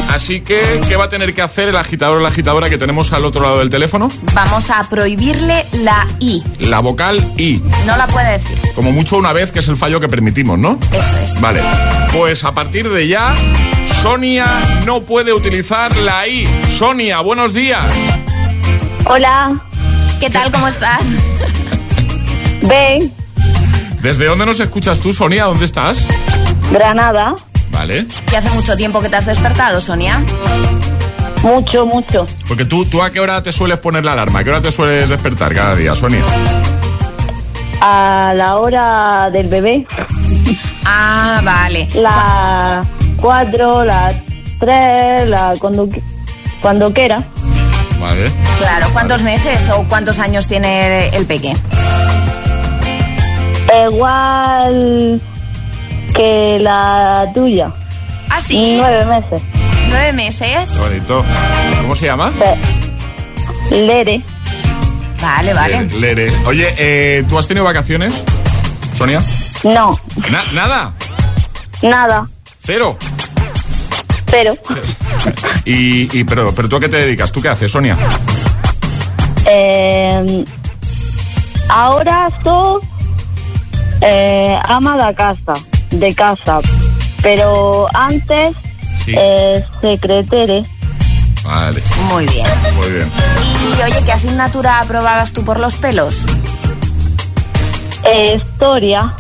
Así 0.09 0.41
que, 0.41 0.81
¿qué 0.89 0.95
va 0.95 1.03
a 1.03 1.09
tener 1.09 1.35
que 1.35 1.43
hacer 1.43 1.67
el 1.67 1.75
agitador 1.75 2.17
o 2.17 2.21
la 2.21 2.29
agitadora 2.29 2.71
que 2.71 2.79
tenemos 2.79 3.13
al 3.13 3.23
otro 3.23 3.43
lado 3.43 3.59
del 3.59 3.69
teléfono? 3.69 4.12
Vamos 4.33 4.71
a 4.71 4.89
prohibirle 4.89 5.67
la 5.73 6.07
I. 6.19 6.43
La 6.62 6.79
vocal 6.79 7.35
I. 7.38 7.62
No 7.85 7.95
la 7.95 8.07
puede 8.07 8.39
decir. 8.39 8.59
Como 8.73 8.91
mucho 8.91 9.17
una 9.17 9.31
vez, 9.31 9.51
que 9.51 9.59
es 9.59 9.67
el 9.67 9.77
fallo 9.77 9.99
que 9.99 10.09
permitimos, 10.09 10.57
¿no? 10.57 10.79
Eso 10.91 11.17
es. 11.23 11.39
Vale. 11.39 11.62
Pues 12.12 12.43
a 12.43 12.51
partir 12.55 12.89
de 12.89 13.07
ya, 13.07 13.35
Sonia 14.01 14.47
no 14.88 15.01
puede 15.01 15.33
utilizar 15.33 15.95
la 15.97 16.27
I. 16.27 16.49
Sonia, 16.67 17.19
buenos 17.19 17.53
días. 17.53 17.93
Hola. 19.05 19.53
¿Qué 20.19 20.31
tal? 20.31 20.51
¿Cómo 20.51 20.67
estás? 20.67 21.05
Ven. 22.63 23.13
¿Desde 24.01 24.25
dónde 24.25 24.45
nos 24.45 24.59
escuchas 24.59 24.99
tú, 25.01 25.13
Sonia? 25.13 25.45
¿Dónde 25.45 25.65
estás? 25.65 26.07
Granada. 26.71 27.36
Vale. 27.71 28.05
¿Que 28.29 28.38
hace 28.38 28.49
mucho 28.51 28.75
tiempo 28.75 29.01
que 29.01 29.10
te 29.10 29.15
has 29.15 29.25
despertado, 29.25 29.82
Sonia? 29.82 30.23
Mucho, 31.43 31.86
mucho. 31.86 32.27
Porque 32.47 32.65
tú, 32.65 32.86
¿tú 32.86 33.01
a 33.01 33.10
qué 33.12 33.19
hora 33.19 33.41
te 33.41 33.51
sueles 33.51 33.79
poner 33.79 34.03
la 34.03 34.13
alarma? 34.13 34.39
¿A 34.39 34.43
qué 34.43 34.49
hora 34.49 34.62
te 34.62 34.71
sueles 34.71 35.10
despertar 35.10 35.53
cada 35.53 35.75
día, 35.75 35.95
Sonia? 35.95 36.23
A 37.82 38.34
la 38.36 38.58
hora 38.58 39.29
del 39.32 39.47
bebé. 39.47 39.88
Ah, 40.86 41.41
vale. 41.43 41.88
La 41.93 42.84
4, 43.21 43.86
la 43.86 44.12
3, 44.60 45.29
la 45.29 45.53
cuando, 45.60 45.88
cuando 46.62 46.93
quiera. 46.93 47.23
Vale. 47.99 48.32
Claro, 48.58 48.88
¿cuántos 48.91 49.21
meses 49.23 49.69
o 49.69 49.84
cuántos 49.86 50.19
años 50.19 50.47
tiene 50.47 51.10
el 51.10 51.25
peque? 51.25 51.55
Igual 53.88 55.21
que 56.19 56.60
la 56.60 57.32
tuya. 57.34 57.71
¿Ah, 58.29 58.41
sí? 58.45 58.75
Nueve 58.77 59.05
meses. 59.05 59.41
¿Nueve 59.88 60.12
meses? 60.13 60.69
Qué 60.69 60.77
bonito. 60.79 61.25
¿Cómo 61.82 61.95
se 61.95 62.08
llama? 62.08 62.29
Lere. 63.71 64.21
Vale, 65.21 65.53
vale. 65.53 65.86
Le- 65.86 65.99
Lere. 66.15 66.34
Oye, 66.45 66.75
eh, 66.77 67.23
¿tú 67.29 67.39
has 67.39 67.47
tenido 67.47 67.63
vacaciones, 67.63 68.13
Sonia? 68.93 69.21
No, 69.63 69.97
Na- 70.29 70.43
¿Nada? 70.51 70.91
nada. 71.82 72.27
¿Cero? 72.62 72.97
Pero 74.29 74.55
Y, 75.65 76.19
y- 76.19 76.23
pero, 76.25 76.53
pero 76.53 76.67
¿tú 76.67 76.75
a 76.75 76.79
qué 76.82 76.89
te 76.89 76.97
dedicas? 76.97 77.32
¿Tú 77.32 77.41
qué 77.41 77.47
haces, 77.47 77.71
Sonia? 77.71 77.97
eh, 79.47 80.43
ahora 81.69 82.27
soy 82.43 82.82
eh, 84.01 84.60
ama 84.65 85.08
de 85.08 85.15
casa, 85.15 85.53
de 85.91 86.15
casa. 86.15 86.60
Pero 87.21 87.88
antes 87.93 88.54
Sí. 89.04 89.13
eh, 89.17 89.63
secretere. 89.82 90.63
Vale, 91.43 91.82
Muy 92.12 92.25
bien. 92.28 92.47
muy 92.75 92.91
bien. 92.91 93.12
Y 93.62 93.82
oye, 93.82 94.04
¿qué 94.06 94.12
asignatura 94.12 94.80
aprobabas 94.80 95.34
tú 95.34 95.43
por 95.43 95.60
los 95.60 95.75
pelos? 95.75 96.25
eh, 98.04 98.39
historia. 98.41 99.13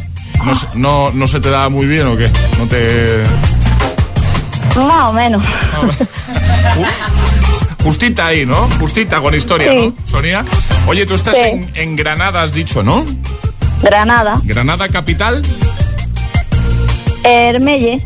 No, 0.45 0.55
se- 0.55 0.67
no, 0.73 1.11
¿No 1.13 1.27
se 1.27 1.39
te 1.41 1.49
da 1.49 1.67
muy 1.69 1.85
bien 1.85 2.07
o 2.07 2.15
qué? 2.17 2.29
No 2.57 2.67
te... 2.67 3.23
Más 4.77 5.09
o 5.09 5.13
menos. 5.13 5.43
Justita 7.83 8.27
ahí, 8.27 8.45
¿no? 8.45 8.69
Justita 8.79 9.19
con 9.21 9.33
historia, 9.35 9.71
Sí. 9.71 9.77
¿no, 9.97 10.07
Sonia? 10.07 10.45
Oye, 10.87 11.05
tú 11.05 11.15
estás 11.15 11.37
Sí. 11.37 11.43
en, 11.43 11.71
en 11.75 11.95
Granada, 11.95 12.43
has 12.43 12.53
dicho, 12.53 12.83
¿no? 12.83 13.05
Granada. 13.81 14.39
Granada 14.43 14.89
capital. 14.89 15.41
Hermelle. 17.23 17.97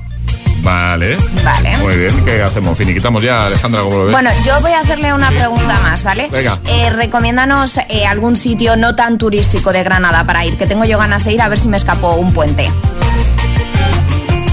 Vale. 0.61 1.17
Vale. 1.43 1.77
Muy 1.77 1.97
bien, 1.97 2.25
¿qué 2.25 2.41
hacemos? 2.41 2.77
Finiquitamos 2.77 3.21
ya, 3.21 3.47
Alejandra, 3.47 3.81
¿cómo 3.81 3.97
lo 3.97 4.05
ves? 4.05 4.13
Bueno, 4.13 4.29
yo 4.45 4.61
voy 4.61 4.71
a 4.71 4.79
hacerle 4.79 5.13
una 5.13 5.29
pregunta 5.29 5.77
más, 5.81 6.03
¿vale? 6.03 6.29
Venga. 6.31 6.57
Eh, 6.67 6.89
recomiéndanos 6.89 7.77
eh, 7.89 8.05
algún 8.05 8.37
sitio 8.37 8.77
no 8.77 8.95
tan 8.95 9.17
turístico 9.17 9.73
de 9.73 9.83
Granada 9.83 10.23
para 10.25 10.45
ir, 10.45 10.57
que 10.57 10.65
tengo 10.65 10.85
yo 10.85 10.97
ganas 10.97 11.25
de 11.25 11.33
ir 11.33 11.41
a 11.41 11.49
ver 11.49 11.59
si 11.59 11.67
me 11.67 11.75
escapó 11.75 12.15
un 12.15 12.31
puente. 12.33 12.71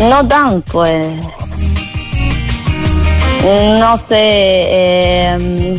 No 0.01 0.27
tan, 0.27 0.63
pues. 0.63 1.07
No 3.45 3.97
sé. 3.97 4.05
Eh, 4.11 5.79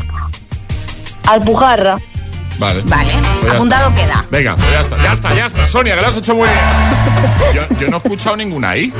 Alpujarra. 1.28 1.98
Vale. 2.62 2.84
Vale, 2.86 3.12
Pues 3.42 3.54
apuntado 3.54 3.90
está. 3.90 4.02
queda. 4.02 4.26
Venga, 4.30 4.56
pues 4.56 4.72
ya 4.72 4.80
está, 4.82 4.98
ya 5.02 5.12
está, 5.14 5.34
ya 5.34 5.46
está. 5.48 5.68
Sonia, 5.68 5.96
que 5.96 6.02
lo 6.02 6.08
has 6.08 6.18
hecho 6.18 6.36
muy 6.36 6.48
bien. 6.48 7.56
Yo, 7.56 7.78
yo 7.80 7.88
no 7.90 7.96
he 7.96 7.98
escuchado 7.98 8.36
ninguna 8.38 8.70
ahí. 8.70 8.94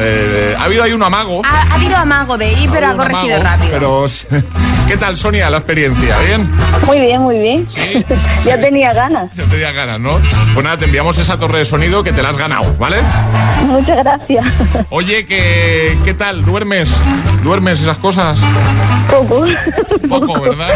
Eh, 0.00 0.56
ha 0.58 0.64
habido 0.64 0.82
ahí 0.84 0.92
un 0.94 1.02
amago. 1.02 1.42
Ha, 1.44 1.62
ha 1.70 1.74
habido 1.74 1.96
amago 1.98 2.38
de 2.38 2.50
ir, 2.54 2.70
pero 2.70 2.88
ha 2.88 2.96
corregido 2.96 3.36
amago, 3.36 3.44
rápido. 3.44 3.72
Pero, 3.72 4.06
¿qué 4.94 5.00
tal, 5.00 5.16
Sonia, 5.16 5.50
la 5.50 5.56
experiencia? 5.56 6.16
¿Bien? 6.20 6.48
Muy 6.86 7.00
bien, 7.00 7.20
muy 7.20 7.36
bien. 7.36 7.66
Sí. 7.68 8.04
ya 8.44 8.60
tenía 8.60 8.92
ganas. 8.92 9.28
Ya 9.34 9.42
tenía 9.42 9.72
ganas, 9.72 9.98
¿no? 9.98 10.20
Pues 10.52 10.62
nada, 10.62 10.78
te 10.78 10.84
enviamos 10.84 11.18
esa 11.18 11.36
torre 11.36 11.58
de 11.58 11.64
sonido 11.64 12.04
que 12.04 12.12
te 12.12 12.22
la 12.22 12.28
has 12.28 12.36
ganado, 12.36 12.72
¿vale? 12.78 12.98
Muchas 13.66 14.04
gracias. 14.04 14.46
Oye, 14.90 15.26
que, 15.26 15.98
¿qué 16.04 16.14
tal? 16.14 16.44
¿Duermes? 16.44 16.92
¿Duermes 17.42 17.80
esas 17.80 17.98
cosas? 17.98 18.38
Poco. 19.10 19.44
Poco, 20.08 20.40
¿verdad? 20.42 20.68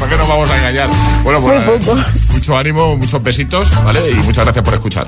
¿Para 0.00 0.10
qué 0.10 0.16
nos 0.16 0.28
vamos 0.28 0.50
a 0.50 0.56
engañar? 0.58 0.88
Bueno, 1.22 1.40
pues 1.40 1.64
Muy 1.64 1.78
poco. 1.78 2.00
mucho 2.32 2.58
ánimo, 2.58 2.96
muchos 2.96 3.22
besitos, 3.22 3.72
¿vale? 3.84 4.00
Y 4.10 4.14
muchas 4.16 4.42
gracias 4.44 4.64
por 4.64 4.74
escuchar. 4.74 5.06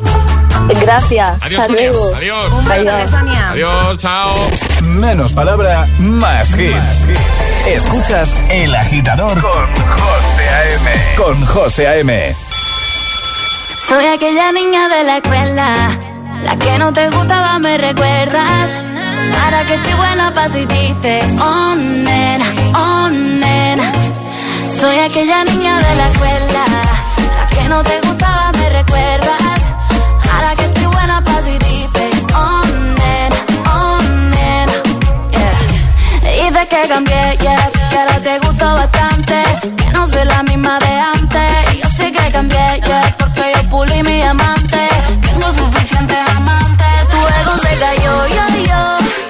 Gracias. 0.80 1.30
Adiós, 1.40 1.62
Hasta 1.62 1.72
Sonia. 1.72 1.90
luego. 1.90 2.14
Adiós. 2.14 2.52
Un 2.52 2.68
beso 2.68 2.96
de 2.96 3.06
Sonia. 3.08 3.50
Adiós, 3.50 3.98
chao. 3.98 4.36
Menos 4.84 5.32
palabra, 5.32 5.84
más 5.98 6.50
hits. 6.50 7.39
Escuchas 7.66 8.34
El 8.48 8.74
Agitador 8.74 9.40
con 9.40 9.74
José 9.74 10.48
A.M. 10.48 10.90
Con 11.16 11.46
José 11.46 11.88
A.M. 11.88 12.36
Soy 13.88 14.06
aquella 14.06 14.52
niña 14.52 14.88
de 14.88 15.04
la 15.04 15.16
escuela, 15.18 15.98
la 16.42 16.56
que 16.56 16.78
no 16.78 16.92
te 16.92 17.08
gustaba, 17.10 17.58
me 17.58 17.76
recuerdas. 17.78 18.78
Ahora 19.44 19.66
que 19.66 19.74
estoy 19.74 19.94
buena 19.94 20.34
pa' 20.34 20.48
si 20.48 20.64
dices, 20.64 21.24
oh 21.40 21.74
nena, 21.76 22.46
oh 22.74 23.08
nena. 23.10 23.92
Soy 24.80 24.98
aquella 24.98 25.44
niña 25.44 25.78
de 25.78 25.94
la 25.96 26.08
escuela, 26.08 26.64
la 27.38 27.46
que 27.48 27.68
no 27.68 27.82
te 27.82 28.00
gustaba, 28.00 28.52
me 28.52 28.70
recuerdas. 28.70 29.29
Que 36.82 36.88
cambié, 36.88 37.36
yeah, 37.40 37.70
que 37.90 37.98
ahora 37.98 38.20
te 38.20 38.38
gusto 38.38 38.74
bastante. 38.74 39.42
Que 39.76 39.90
no 39.92 40.06
soy 40.06 40.24
la 40.24 40.42
misma 40.42 40.78
de 40.78 40.92
antes. 41.14 41.74
Y 41.74 41.82
yo 41.82 41.88
sé 41.88 42.12
que 42.12 42.32
cambié, 42.32 42.80
yeah, 42.86 43.16
porque 43.18 43.52
yo 43.54 43.68
pulí 43.68 44.02
mi 44.02 44.22
amante. 44.22 44.88
Tengo 45.20 45.48
suficientes 45.52 46.18
amantes. 46.36 47.08
Tu 47.10 47.18
ego 47.38 47.54
se 47.64 47.72
cayó, 47.84 48.14
yo, 48.36 48.44
yo. 48.70 48.82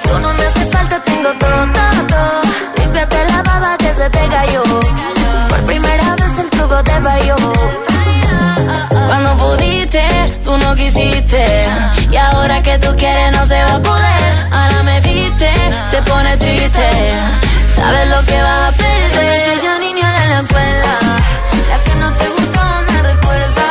Tú 0.03 0.19
no 0.19 0.33
me 0.33 0.45
hace 0.45 0.65
falta, 0.67 1.01
tengo 1.03 1.29
todo, 1.43 1.63
todo, 1.77 2.07
todo. 2.13 2.41
Límpiate 2.77 3.25
la 3.25 3.41
baba 3.43 3.77
que 3.77 3.95
se 3.95 4.09
te 4.09 4.27
cayó. 4.27 4.63
Por 5.49 5.61
primera 5.65 6.15
vez 6.15 6.39
el 6.39 6.49
truco 6.49 6.83
te 6.83 7.01
falló. 7.01 7.90
Tú 10.43 10.55
no 10.57 10.75
quisiste. 10.75 11.65
Y 12.11 12.15
ahora 12.15 12.61
que 12.61 12.77
tú 12.77 12.95
quieres, 12.97 13.31
no 13.31 13.47
se 13.47 13.63
va 13.63 13.75
a 13.75 13.81
poder. 13.81 14.47
Ahora 14.51 14.83
me 14.83 15.01
viste, 15.01 15.49
te 15.89 16.01
pone 16.03 16.37
triste. 16.37 16.87
Sabes 17.75 18.07
lo 18.09 18.23
que 18.23 18.41
vas 18.41 18.69
a 18.69 18.71
perder. 18.77 19.41
aquella 19.41 19.79
niña 19.79 20.11
de 20.19 20.27
la 20.27 20.39
escuela, 20.41 20.99
la 21.67 21.83
que 21.83 21.95
no 21.95 22.13
te 22.13 22.29
gustaba, 22.29 22.81
me 22.81 23.01
recuerdas. 23.01 23.70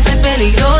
Soy 0.41 0.70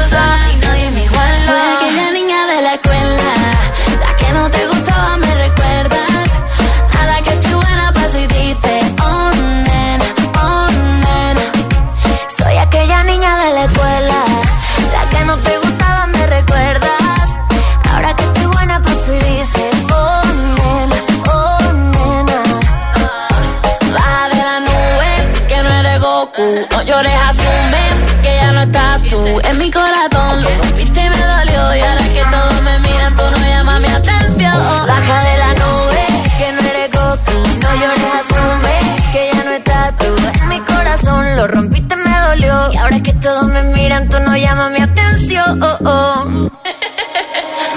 tú 44.10 44.20
no 44.20 44.36
llamas 44.36 44.72
mi 44.72 44.80
atención. 44.80 45.60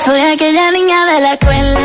Soy 0.05 0.21
aquella 0.21 0.71
niña 0.71 1.07
de 1.07 1.21
la 1.21 1.33
escuela, 1.35 1.81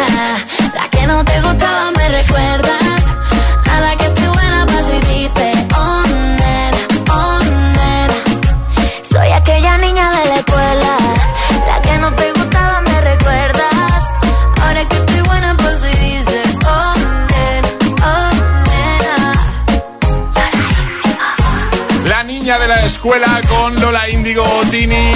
Houdini 24.80 25.09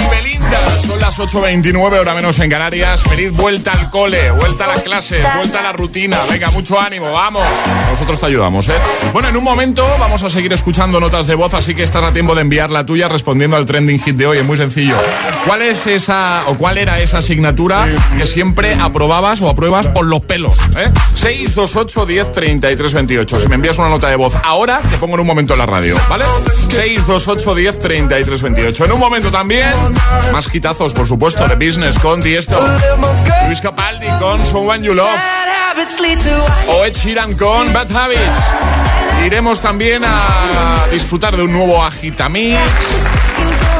las 1.18 1.32
8.29, 1.32 2.00
hora 2.00 2.14
menos 2.14 2.38
en 2.40 2.50
Canarias. 2.50 3.02
Feliz 3.02 3.30
vuelta 3.30 3.72
al 3.72 3.90
cole, 3.90 4.30
vuelta 4.32 4.64
a 4.64 4.68
la 4.68 4.82
clase, 4.82 5.22
vuelta 5.36 5.60
a 5.60 5.62
la 5.62 5.72
rutina. 5.72 6.24
Venga, 6.28 6.50
mucho 6.50 6.80
ánimo, 6.80 7.12
vamos. 7.12 7.44
Nosotros 7.90 8.18
te 8.18 8.26
ayudamos, 8.26 8.68
¿eh? 8.68 8.74
Bueno, 9.12 9.28
en 9.28 9.36
un 9.36 9.44
momento 9.44 9.86
vamos 9.98 10.22
a 10.24 10.30
seguir 10.30 10.52
escuchando 10.52 10.98
notas 10.98 11.26
de 11.26 11.34
voz, 11.34 11.54
así 11.54 11.74
que 11.74 11.84
estás 11.84 12.02
a 12.02 12.12
tiempo 12.12 12.34
de 12.34 12.40
enviar 12.40 12.70
la 12.70 12.84
tuya 12.84 13.08
respondiendo 13.08 13.56
al 13.56 13.64
trending 13.64 14.00
hit 14.00 14.16
de 14.16 14.26
hoy. 14.26 14.38
Es 14.38 14.44
muy 14.44 14.56
sencillo. 14.56 14.96
¿Cuál 15.46 15.62
es 15.62 15.86
esa, 15.86 16.44
o 16.48 16.56
cuál 16.56 16.78
era 16.78 16.98
esa 16.98 17.18
asignatura 17.18 17.86
que 18.18 18.26
siempre 18.26 18.74
aprobabas 18.74 19.40
o 19.42 19.48
apruebas 19.48 19.86
por 19.88 20.06
los 20.06 20.20
pelos? 20.20 20.56
¿eh? 20.76 20.90
628 21.14 22.06
10 22.06 22.32
33 22.32 22.92
28. 22.92 23.40
Si 23.40 23.48
me 23.48 23.54
envías 23.54 23.78
una 23.78 23.88
nota 23.88 24.08
de 24.08 24.16
voz 24.16 24.34
ahora, 24.42 24.80
te 24.90 24.96
pongo 24.96 25.14
en 25.14 25.20
un 25.20 25.26
momento 25.26 25.52
en 25.52 25.60
la 25.60 25.66
radio, 25.66 25.96
¿vale? 26.08 26.24
628 26.70 27.54
10 27.54 27.78
33 27.78 28.42
28. 28.42 28.84
En 28.86 28.92
un 28.92 28.98
momento 28.98 29.30
también, 29.30 29.70
más 30.32 30.52
hitazos, 30.52 30.92
por 30.92 31.03
supuesto, 31.06 31.46
de 31.48 31.56
Business 31.56 31.98
con 31.98 32.20
Diesto. 32.20 32.58
Luis 33.46 33.60
Capaldi 33.60 34.06
con 34.20 34.44
Someone 34.46 34.86
You 34.86 34.94
Love. 34.94 35.20
O 36.68 36.84
Ed 36.84 36.94
Sheeran 36.94 37.34
con 37.36 37.72
Bad 37.72 37.94
Habits. 37.94 38.38
Iremos 39.24 39.60
también 39.60 40.02
a 40.04 40.86
disfrutar 40.90 41.36
de 41.36 41.42
un 41.42 41.52
nuevo 41.52 41.82
Agitamix. 41.82 42.58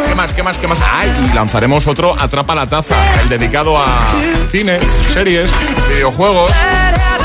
¿Qué 0.08 0.14
más? 0.14 0.32
¿Qué 0.32 0.42
más? 0.42 0.58
¿Qué 0.58 0.66
más? 0.66 0.78
¡Ay! 0.92 1.30
Y 1.30 1.34
lanzaremos 1.34 1.86
otro 1.86 2.14
Atrapa 2.18 2.54
la 2.54 2.66
Taza, 2.66 2.96
el 3.22 3.28
dedicado 3.28 3.78
a 3.78 3.86
cine, 4.50 4.78
series, 5.12 5.50
videojuegos. 5.88 6.50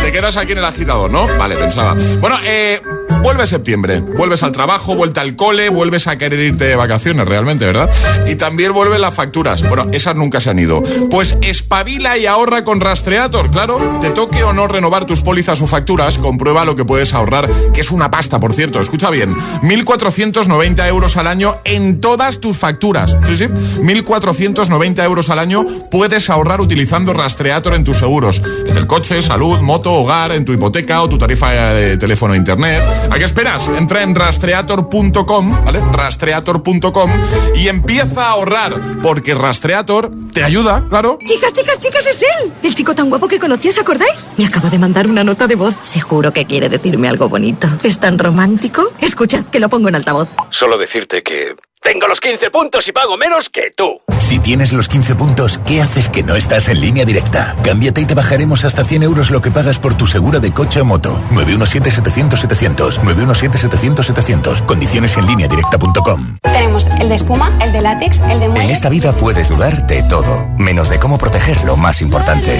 Te 0.03 0.11
quedas 0.11 0.37
aquí 0.37 0.53
en 0.53 0.59
el 0.59 0.65
agitador, 0.65 1.11
¿no? 1.11 1.27
Vale, 1.37 1.55
pensaba. 1.55 1.95
Bueno, 2.19 2.37
eh, 2.43 2.81
vuelve 3.21 3.47
septiembre. 3.47 4.01
Vuelves 4.01 4.43
al 4.43 4.51
trabajo, 4.51 4.95
vuelta 4.95 5.21
al 5.21 5.35
cole, 5.35 5.69
vuelves 5.69 6.07
a 6.07 6.17
querer 6.17 6.39
irte 6.39 6.65
de 6.65 6.75
vacaciones 6.75 7.27
realmente, 7.27 7.65
¿verdad? 7.65 7.89
Y 8.27 8.35
también 8.35 8.73
vuelven 8.73 9.01
las 9.01 9.13
facturas. 9.13 9.67
Bueno, 9.67 9.87
esas 9.91 10.15
nunca 10.15 10.39
se 10.39 10.49
han 10.49 10.59
ido. 10.59 10.81
Pues 11.09 11.37
espabila 11.41 12.17
y 12.17 12.25
ahorra 12.25 12.63
con 12.63 12.81
Rastreator, 12.81 13.51
claro. 13.51 13.99
Te 14.01 14.11
toque 14.11 14.43
o 14.43 14.53
no 14.53 14.67
renovar 14.67 15.05
tus 15.05 15.21
pólizas 15.21 15.61
o 15.61 15.67
facturas, 15.67 16.17
comprueba 16.17 16.65
lo 16.65 16.75
que 16.75 16.85
puedes 16.85 17.13
ahorrar, 17.13 17.49
que 17.73 17.81
es 17.81 17.91
una 17.91 18.11
pasta, 18.11 18.39
por 18.39 18.53
cierto. 18.53 18.79
Escucha 18.79 19.09
bien. 19.09 19.35
1.490 19.35 20.87
euros 20.87 21.17
al 21.17 21.27
año 21.27 21.57
en 21.65 22.01
todas 22.01 22.39
tus 22.39 22.57
facturas. 22.57 23.17
Sí, 23.25 23.35
sí. 23.35 23.45
1.490 23.45 25.03
euros 25.03 25.29
al 25.29 25.39
año 25.39 25.65
puedes 25.91 26.29
ahorrar 26.29 26.61
utilizando 26.61 27.13
Rastreator 27.13 27.73
en 27.73 27.83
tus 27.83 27.97
seguros. 27.97 28.41
En 28.65 28.77
el 28.77 28.87
coche, 28.87 29.21
salud, 29.21 29.59
moto, 29.59 29.93
hogar, 29.93 30.31
en 30.31 30.45
tu 30.45 30.53
hipoteca 30.53 31.01
o 31.01 31.09
tu 31.09 31.17
tarifa 31.17 31.51
de 31.73 31.97
teléfono 31.97 32.33
e 32.33 32.37
internet. 32.37 32.83
¿A 33.11 33.17
qué 33.17 33.25
esperas? 33.25 33.67
Entra 33.69 34.03
en 34.03 34.13
rastreator.com, 34.15 35.65
¿vale? 35.65 35.81
Rastreator.com 35.91 37.11
y 37.55 37.67
empieza 37.67 38.27
a 38.27 38.29
ahorrar, 38.31 38.73
porque 39.01 39.33
Rastreator 39.33 40.11
te 40.33 40.43
ayuda, 40.43 40.85
claro. 40.89 41.17
Chicas, 41.25 41.53
chicas, 41.53 41.79
chicas, 41.79 42.07
es 42.07 42.21
él. 42.21 42.51
El 42.63 42.75
chico 42.75 42.93
tan 42.93 43.09
guapo 43.09 43.27
que 43.27 43.39
conocí, 43.39 43.69
¿os 43.69 43.77
acordáis? 43.77 44.29
Me 44.37 44.45
acaba 44.45 44.69
de 44.69 44.77
mandar 44.77 45.07
una 45.07 45.23
nota 45.23 45.47
de 45.47 45.55
voz. 45.55 45.75
Seguro 45.81 46.31
que 46.31 46.45
quiere 46.45 46.69
decirme 46.69 47.09
algo 47.09 47.29
bonito. 47.29 47.67
¿Es 47.83 47.99
tan 47.99 48.19
romántico? 48.19 48.83
Escuchad, 49.01 49.45
que 49.45 49.59
lo 49.59 49.69
pongo 49.69 49.89
en 49.89 49.95
altavoz. 49.95 50.29
Solo 50.49 50.77
decirte 50.77 51.23
que 51.23 51.55
tengo 51.81 52.07
los 52.07 52.19
15 52.19 52.51
puntos 52.51 52.87
y 52.87 52.91
pago 52.91 53.17
menos 53.17 53.49
que 53.49 53.71
tú. 53.75 54.01
Si 54.19 54.37
tienes 54.37 54.73
los 54.73 54.87
15 54.87 55.15
puntos, 55.15 55.59
¿qué 55.65 55.81
haces 55.81 56.07
que 56.09 56.21
no 56.21 56.35
estás 56.35 56.67
en 56.67 56.81
línea 56.81 57.03
directa? 57.05 57.55
Cámbiate 57.63 58.01
y 58.01 58.05
te 58.05 58.13
bajaremos 58.13 58.63
hasta 58.65 58.83
100 58.83 59.01
euros 59.03 59.31
lo 59.31 59.41
que 59.41 59.49
pagas 59.49 59.79
por 59.79 59.95
tu 59.95 60.05
segura 60.05 60.39
de 60.39 60.51
coche 60.51 60.81
o 60.81 60.85
moto. 60.85 61.19
917-700-700. 61.31 62.99
917-700-700. 63.01 64.65
Condiciones 64.65 65.17
en 65.17 65.25
línea 65.25 65.47
directa.com. 65.47 66.37
Tenemos 66.43 66.85
el 66.99 67.09
de 67.09 67.15
espuma, 67.15 67.51
el 67.63 67.71
de 67.71 67.81
látex, 67.81 68.19
el 68.29 68.39
de 68.39 68.45
En 68.45 68.51
muelle. 68.51 68.73
esta 68.73 68.89
vida 68.89 69.13
puedes 69.13 69.49
dudar 69.49 69.87
de 69.87 70.03
todo, 70.03 70.45
menos 70.57 70.89
de 70.89 70.99
cómo 70.99 71.17
proteger 71.17 71.63
lo 71.63 71.75
más 71.75 72.01
importante. 72.01 72.59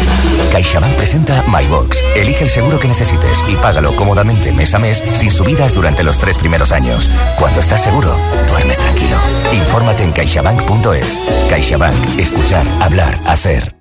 CaixaBank 0.52 0.96
presenta 0.96 1.44
MyBox. 1.48 1.98
Elige 2.16 2.46
el 2.46 2.50
seguro 2.50 2.80
que 2.80 2.88
necesites 2.88 3.40
y 3.48 3.56
págalo 3.58 3.96
cómodamente 3.96 4.52
mes 4.54 4.74
a 4.74 4.80
mes 4.80 5.04
sin 5.14 5.30
subidas 5.30 5.76
durante 5.76 6.04
los 6.04 6.18
tres 6.18 6.38
primeros 6.38 6.72
años. 6.72 7.10
Cuando 7.38 7.60
estás 7.60 7.84
seguro, 7.84 8.16
duermes 8.48 8.78
tranquilo. 8.78 9.09
Infórmate 9.54 10.04
en 10.04 10.12
caixabank.es. 10.12 11.20
CaixaBank. 11.50 12.20
Escuchar, 12.20 12.66
hablar, 12.82 13.18
hacer. 13.26 13.80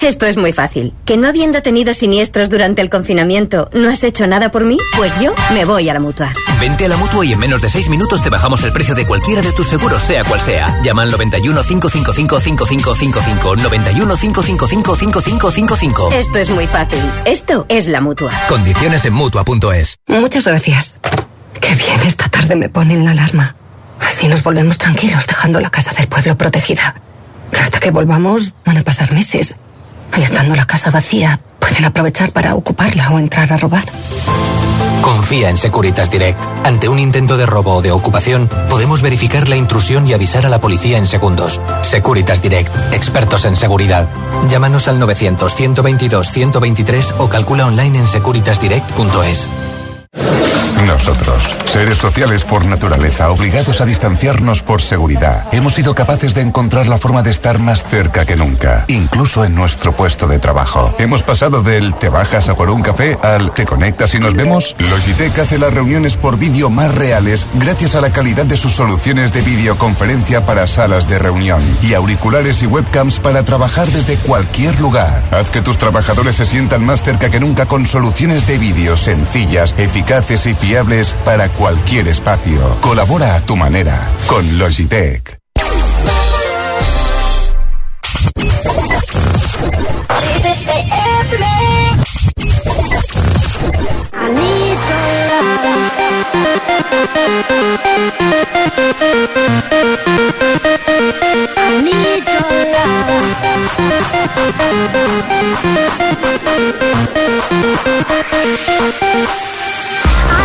Esto 0.00 0.26
es 0.26 0.36
muy 0.36 0.52
fácil. 0.52 0.94
¿Que 1.04 1.16
no 1.16 1.26
habiendo 1.26 1.60
tenido 1.60 1.92
siniestros 1.92 2.50
durante 2.50 2.80
el 2.80 2.88
confinamiento, 2.88 3.68
no 3.72 3.90
has 3.90 4.04
hecho 4.04 4.28
nada 4.28 4.52
por 4.52 4.62
mí? 4.62 4.78
Pues 4.96 5.18
yo 5.18 5.34
me 5.52 5.64
voy 5.64 5.88
a 5.88 5.94
la 5.94 5.98
mutua. 5.98 6.32
Vente 6.60 6.84
a 6.84 6.88
la 6.88 6.96
mutua 6.96 7.26
y 7.26 7.32
en 7.32 7.40
menos 7.40 7.60
de 7.62 7.68
6 7.68 7.88
minutos 7.88 8.22
te 8.22 8.30
bajamos 8.30 8.62
el 8.62 8.72
precio 8.72 8.94
de 8.94 9.04
cualquiera 9.04 9.42
de 9.42 9.50
tus 9.50 9.66
seguros, 9.66 10.00
sea 10.04 10.22
cual 10.22 10.40
sea. 10.40 10.80
Llama 10.84 11.02
al 11.02 11.10
91 11.10 11.64
555 11.64 12.40
5555. 12.40 13.56
91 13.56 14.16
555 14.16 14.94
5555. 14.94 16.10
Esto 16.12 16.38
es 16.38 16.48
muy 16.50 16.68
fácil. 16.68 17.00
Esto 17.24 17.66
es 17.68 17.88
la 17.88 18.00
mutua. 18.00 18.30
Condiciones 18.48 19.04
en 19.04 19.14
mutua.es. 19.14 19.96
Muchas 20.06 20.46
gracias. 20.46 21.00
Qué 21.60 21.74
bien, 21.74 22.00
esta 22.06 22.28
tarde 22.28 22.54
me 22.54 22.68
ponen 22.68 23.04
la 23.04 23.10
alarma. 23.10 23.56
Así 24.00 24.28
nos 24.28 24.42
volvemos 24.42 24.78
tranquilos, 24.78 25.26
dejando 25.26 25.60
la 25.60 25.70
casa 25.70 25.92
del 25.92 26.08
pueblo 26.08 26.36
protegida. 26.36 26.94
Hasta 27.60 27.80
que 27.80 27.90
volvamos, 27.90 28.54
van 28.64 28.78
a 28.78 28.82
pasar 28.82 29.12
meses. 29.12 29.56
Y 30.16 30.22
estando 30.22 30.56
la 30.56 30.66
casa 30.66 30.90
vacía, 30.90 31.40
pueden 31.58 31.84
aprovechar 31.84 32.32
para 32.32 32.54
ocuparla 32.54 33.10
o 33.10 33.18
entrar 33.18 33.52
a 33.52 33.56
robar. 33.56 33.84
Confía 35.02 35.50
en 35.50 35.56
Securitas 35.56 36.10
Direct. 36.10 36.38
Ante 36.64 36.88
un 36.88 36.98
intento 36.98 37.36
de 37.36 37.46
robo 37.46 37.74
o 37.74 37.82
de 37.82 37.92
ocupación, 37.92 38.48
podemos 38.68 39.02
verificar 39.02 39.48
la 39.48 39.54
intrusión 39.56 40.04
y 40.06 40.12
avisar 40.12 40.44
a 40.44 40.48
la 40.48 40.60
policía 40.60 40.98
en 40.98 41.06
segundos. 41.06 41.60
Securitas 41.82 42.42
Direct, 42.42 42.74
expertos 42.92 43.44
en 43.44 43.54
seguridad. 43.56 44.08
Llámanos 44.50 44.88
al 44.88 45.00
900-122-123 45.00 47.14
o 47.18 47.28
calcula 47.28 47.66
online 47.66 48.00
en 48.00 48.06
securitasdirect.es. 48.06 49.48
Nosotros, 50.86 51.54
seres 51.66 51.98
sociales 51.98 52.44
por 52.44 52.64
naturaleza, 52.64 53.30
obligados 53.30 53.80
a 53.80 53.84
distanciarnos 53.84 54.62
por 54.62 54.80
seguridad, 54.80 55.46
hemos 55.52 55.74
sido 55.74 55.94
capaces 55.94 56.34
de 56.34 56.40
encontrar 56.40 56.86
la 56.86 56.98
forma 56.98 57.22
de 57.22 57.30
estar 57.30 57.58
más 57.58 57.84
cerca 57.84 58.24
que 58.24 58.36
nunca, 58.36 58.84
incluso 58.88 59.44
en 59.44 59.54
nuestro 59.54 59.92
puesto 59.92 60.26
de 60.26 60.38
trabajo. 60.38 60.94
Hemos 60.98 61.22
pasado 61.22 61.62
del 61.62 61.94
te 61.94 62.08
bajas 62.08 62.48
a 62.48 62.54
por 62.54 62.70
un 62.70 62.82
café 62.82 63.18
al 63.22 63.52
te 63.52 63.66
conectas 63.66 64.14
y 64.14 64.18
nos 64.18 64.34
vemos. 64.34 64.76
Logitech 64.78 65.38
hace 65.38 65.58
las 65.58 65.74
reuniones 65.74 66.16
por 66.16 66.38
vídeo 66.38 66.70
más 66.70 66.94
reales 66.94 67.46
gracias 67.54 67.94
a 67.94 68.00
la 68.00 68.10
calidad 68.10 68.46
de 68.46 68.56
sus 68.56 68.72
soluciones 68.72 69.32
de 69.32 69.42
videoconferencia 69.42 70.46
para 70.46 70.66
salas 70.66 71.08
de 71.08 71.18
reunión 71.18 71.60
y 71.82 71.94
auriculares 71.94 72.62
y 72.62 72.66
webcams 72.66 73.20
para 73.20 73.44
trabajar 73.44 73.88
desde 73.88 74.16
cualquier 74.16 74.80
lugar. 74.80 75.22
Haz 75.32 75.50
que 75.50 75.60
tus 75.60 75.76
trabajadores 75.76 76.36
se 76.36 76.46
sientan 76.46 76.86
más 76.86 77.02
cerca 77.02 77.30
que 77.30 77.40
nunca 77.40 77.66
con 77.66 77.86
soluciones 77.86 78.46
de 78.46 78.58
vídeo 78.58 78.96
sencillas, 78.96 79.74
eficaces 79.76 79.97
y 79.98 80.54
fiables 80.54 81.12
para 81.24 81.48
cualquier 81.48 82.08
espacio. 82.08 82.78
Colabora 82.80 83.34
a 83.34 83.40
tu 83.40 83.56
manera 83.56 84.10
con 84.26 84.58
Logitech. 84.58 85.38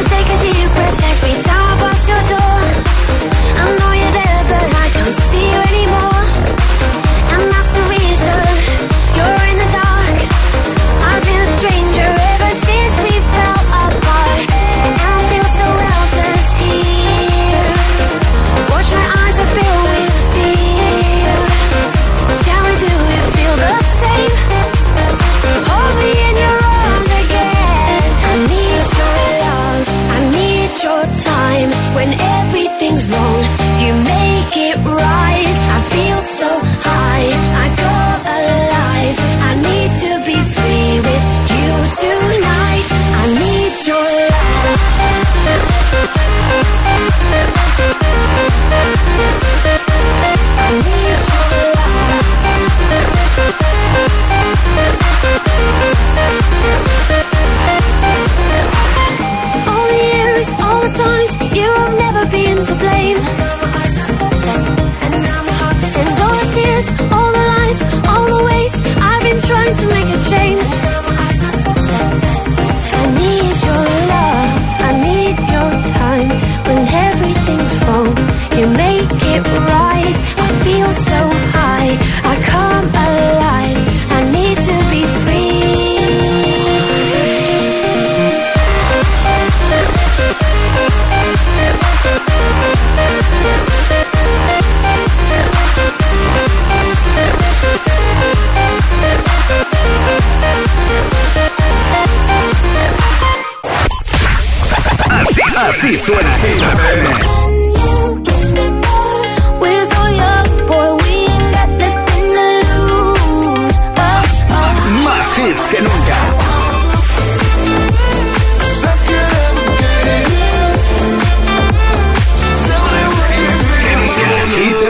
Take 0.10 0.28
a 0.28 0.38
deep 0.42 0.70
breath 0.76 1.04
every 1.04 1.44
time 1.44 1.63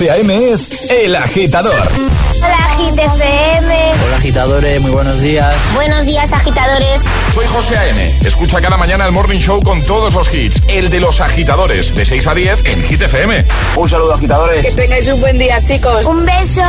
José 0.00 0.12
A.M. 0.12 0.50
es 0.50 0.90
El 0.90 1.14
Agitador. 1.14 1.74
Hola, 1.74 3.02
FM. 3.04 3.92
Hola 4.06 4.16
agitadores, 4.16 4.80
muy 4.80 4.92
buenos 4.92 5.20
días. 5.20 5.54
Buenos 5.74 6.06
días, 6.06 6.32
agitadores. 6.32 7.02
Soy 7.34 7.44
José 7.48 7.76
A.M. 7.76 8.14
Escucha 8.24 8.62
cada 8.62 8.78
mañana 8.78 9.04
el 9.04 9.12
Morning 9.12 9.38
Show 9.38 9.62
con 9.62 9.82
todos 9.82 10.14
los 10.14 10.34
hits. 10.34 10.62
El 10.68 10.88
de 10.88 11.00
los 11.00 11.20
agitadores, 11.20 11.94
de 11.94 12.06
6 12.06 12.26
a 12.28 12.34
10 12.34 12.64
en 12.64 12.82
Hit 12.84 13.02
FM. 13.02 13.44
Un 13.76 13.88
saludo 13.90 14.14
agitadores. 14.14 14.64
Que 14.64 14.72
tengáis 14.72 15.06
un 15.08 15.20
buen 15.20 15.36
día, 15.36 15.62
chicos. 15.62 16.06
Un 16.06 16.24
beso. 16.24 16.62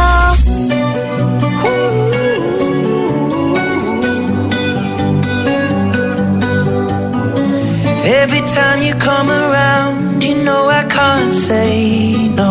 Every 8.03 8.41
time 8.41 8.85
you 8.85 8.93
come 8.95 9.31
around, 9.31 10.21
you 10.21 10.35
know 10.43 10.69
I 10.69 10.83
can't 10.89 11.33
say 11.33 12.33
no. 12.35 12.50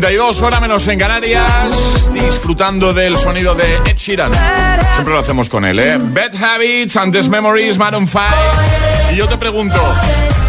8.42, 0.00 0.40
hora 0.40 0.58
menos 0.58 0.86
en 0.88 0.98
Canarias, 0.98 2.10
disfrutando 2.14 2.94
del 2.94 3.18
sonido 3.18 3.54
de 3.54 3.74
Ed 3.84 3.96
Sheeran. 3.96 4.32
Siempre 4.92 5.12
lo 5.12 5.20
hacemos 5.20 5.50
con 5.50 5.66
él, 5.66 5.78
¿eh? 5.78 5.98
Bad 5.98 6.34
Habits, 6.34 6.96
Antes 6.96 7.28
Memories, 7.28 7.76
Maroon 7.76 8.08
5. 8.08 8.24
Y 9.12 9.16
yo 9.16 9.28
te 9.28 9.36
pregunto, 9.36 9.78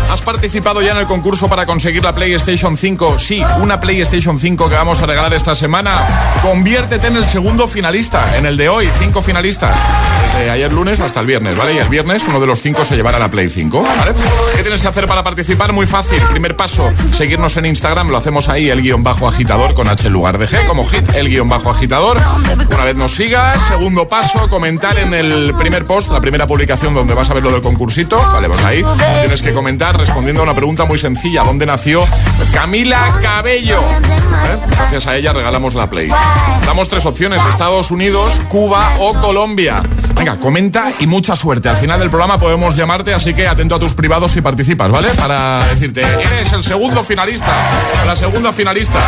¿Has 0.09 0.21
participado 0.21 0.81
ya 0.81 0.91
en 0.91 0.97
el 0.97 1.07
concurso 1.07 1.49
para 1.49 1.65
conseguir 1.65 2.03
la 2.03 2.13
PlayStation 2.13 2.77
5? 2.77 3.17
Sí, 3.17 3.43
una 3.59 3.79
PlayStation 3.79 4.39
5 4.39 4.69
que 4.69 4.75
vamos 4.75 5.01
a 5.01 5.07
regalar 5.07 5.33
esta 5.33 5.55
semana. 5.55 6.07
Conviértete 6.41 7.07
en 7.07 7.17
el 7.17 7.25
segundo 7.25 7.67
finalista, 7.67 8.37
en 8.37 8.45
el 8.45 8.55
de 8.55 8.69
hoy, 8.69 8.87
cinco 8.99 9.21
finalistas. 9.23 9.75
Desde 10.33 10.49
ayer 10.49 10.73
lunes 10.73 10.99
hasta 10.99 11.19
el 11.19 11.27
viernes, 11.27 11.55
¿vale? 11.55 11.73
Y 11.73 11.77
el 11.77 11.87
viernes 11.89 12.25
uno 12.27 12.39
de 12.39 12.47
los 12.47 12.59
cinco 12.59 12.83
se 12.83 12.95
llevará 12.95 13.19
la 13.19 13.29
Play 13.29 13.49
5, 13.49 13.83
¿vale? 13.83 14.13
¿Qué 14.55 14.61
tienes 14.61 14.81
que 14.81 14.87
hacer 14.87 15.07
para 15.07 15.23
participar? 15.23 15.71
Muy 15.73 15.85
fácil. 15.85 16.21
Primer 16.31 16.55
paso, 16.57 16.91
seguirnos 17.15 17.55
en 17.57 17.67
Instagram, 17.67 18.09
lo 18.09 18.17
hacemos 18.17 18.49
ahí, 18.49 18.69
el 18.69 18.81
guion 18.81 19.03
bajo 19.03 19.27
agitador 19.27 19.73
con 19.73 19.87
H 19.87 20.07
en 20.07 20.13
lugar 20.13 20.37
de 20.37 20.47
G, 20.47 20.65
como 20.65 20.85
hit, 20.85 21.07
el 21.15 21.29
guion 21.29 21.47
bajo 21.47 21.69
agitador. 21.69 22.19
Una 22.73 22.83
vez 22.83 22.95
nos 22.95 23.15
sigas, 23.15 23.61
segundo 23.67 24.07
paso, 24.07 24.49
comentar 24.49 24.97
en 24.97 25.13
el 25.13 25.53
primer 25.55 25.85
post, 25.85 26.11
la 26.11 26.19
primera 26.19 26.47
publicación 26.47 26.93
donde 26.93 27.13
vas 27.13 27.29
a 27.29 27.33
ver 27.35 27.43
lo 27.43 27.51
del 27.51 27.61
concursito, 27.61 28.17
¿vale? 28.17 28.47
Pues 28.47 28.63
ahí 28.65 28.83
tienes 29.21 29.41
que 29.41 29.53
comentar 29.53 29.97
respondiendo 29.97 30.41
a 30.41 30.43
una 30.43 30.55
pregunta 30.55 30.85
muy 30.85 30.97
sencilla. 30.97 31.43
¿Dónde 31.43 31.65
nació 31.65 32.05
Camila 32.51 33.19
Cabello? 33.21 33.79
¿Eh? 33.79 34.57
Gracias 34.71 35.07
a 35.07 35.15
ella 35.15 35.31
regalamos 35.31 35.75
la 35.75 35.89
Play. 35.89 36.09
Damos 36.65 36.89
tres 36.89 37.05
opciones, 37.05 37.41
Estados 37.49 37.91
Unidos, 37.91 38.41
Cuba 38.49 38.93
o 38.99 39.13
Colombia. 39.13 39.81
Venga, 40.23 40.39
comenta 40.39 40.89
y 41.01 41.07
mucha 41.07 41.35
suerte. 41.35 41.67
Al 41.67 41.75
final 41.75 41.99
del 41.99 42.09
programa 42.09 42.39
podemos 42.39 42.77
llamarte, 42.77 43.13
así 43.13 43.33
que 43.33 43.45
atento 43.45 43.75
a 43.75 43.79
tus 43.79 43.93
privados 43.93 44.31
si 44.31 44.39
participas, 44.39 44.89
¿vale? 44.89 45.09
Para 45.17 45.61
decirte, 45.67 46.01
eres 46.01 46.53
el 46.53 46.63
segundo 46.63 47.03
finalista, 47.03 47.51
la 48.05 48.15
segunda 48.15 48.53
finalista. 48.53 48.99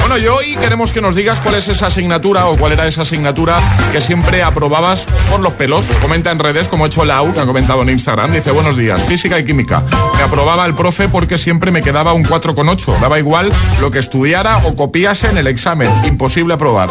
Bueno, 0.00 0.18
y 0.18 0.26
hoy 0.26 0.56
queremos 0.56 0.92
que 0.92 1.00
nos 1.00 1.14
digas 1.14 1.40
cuál 1.40 1.54
es 1.54 1.68
esa 1.68 1.86
asignatura 1.86 2.44
o 2.48 2.58
cuál 2.58 2.72
era 2.72 2.86
esa 2.86 3.02
asignatura 3.02 3.58
que 3.90 4.02
siempre 4.02 4.42
aprobabas 4.42 5.06
por 5.30 5.40
los 5.40 5.54
pelos. 5.54 5.86
Comenta 6.02 6.30
en 6.30 6.38
redes, 6.38 6.68
como 6.68 6.84
ha 6.84 6.88
hecho 6.88 7.06
Lau, 7.06 7.32
que 7.32 7.40
ha 7.40 7.46
comentado 7.46 7.80
en 7.80 7.88
Instagram. 7.88 8.30
Dice, 8.30 8.50
buenos 8.50 8.76
días, 8.76 9.02
física 9.04 9.38
y 9.38 9.46
química. 9.46 9.82
Me 10.18 10.22
aprobaba 10.24 10.66
el 10.66 10.74
profe 10.74 11.08
porque 11.08 11.38
siempre 11.38 11.70
me 11.70 11.80
quedaba 11.80 12.12
un 12.12 12.22
4,8. 12.22 12.98
Daba 13.00 13.18
igual 13.18 13.50
lo 13.80 13.90
que 13.90 13.98
estudiara 13.98 14.58
o 14.66 14.76
copiase 14.76 15.28
en 15.28 15.38
el 15.38 15.46
examen. 15.46 15.90
Imposible 16.04 16.52
aprobar. 16.52 16.90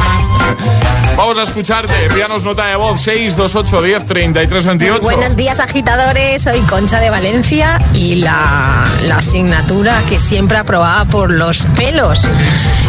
Vamos 1.19 1.37
a 1.37 1.43
escucharte. 1.43 2.05
Envíanos 2.05 2.45
nota 2.45 2.67
de 2.67 2.77
voz 2.77 3.01
628 3.01 3.81
10 3.81 4.05
33 4.05 4.65
28. 4.65 5.01
Buenos 5.01 5.35
días 5.35 5.59
agitadores, 5.59 6.43
soy 6.43 6.61
Concha 6.61 7.01
de 7.01 7.09
Valencia 7.09 7.77
y 7.93 8.15
la, 8.15 8.85
la 9.03 9.17
asignatura 9.17 10.01
que 10.07 10.17
siempre 10.17 10.57
aprobaba 10.57 11.03
por 11.03 11.29
los 11.29 11.63
pelos 11.75 12.25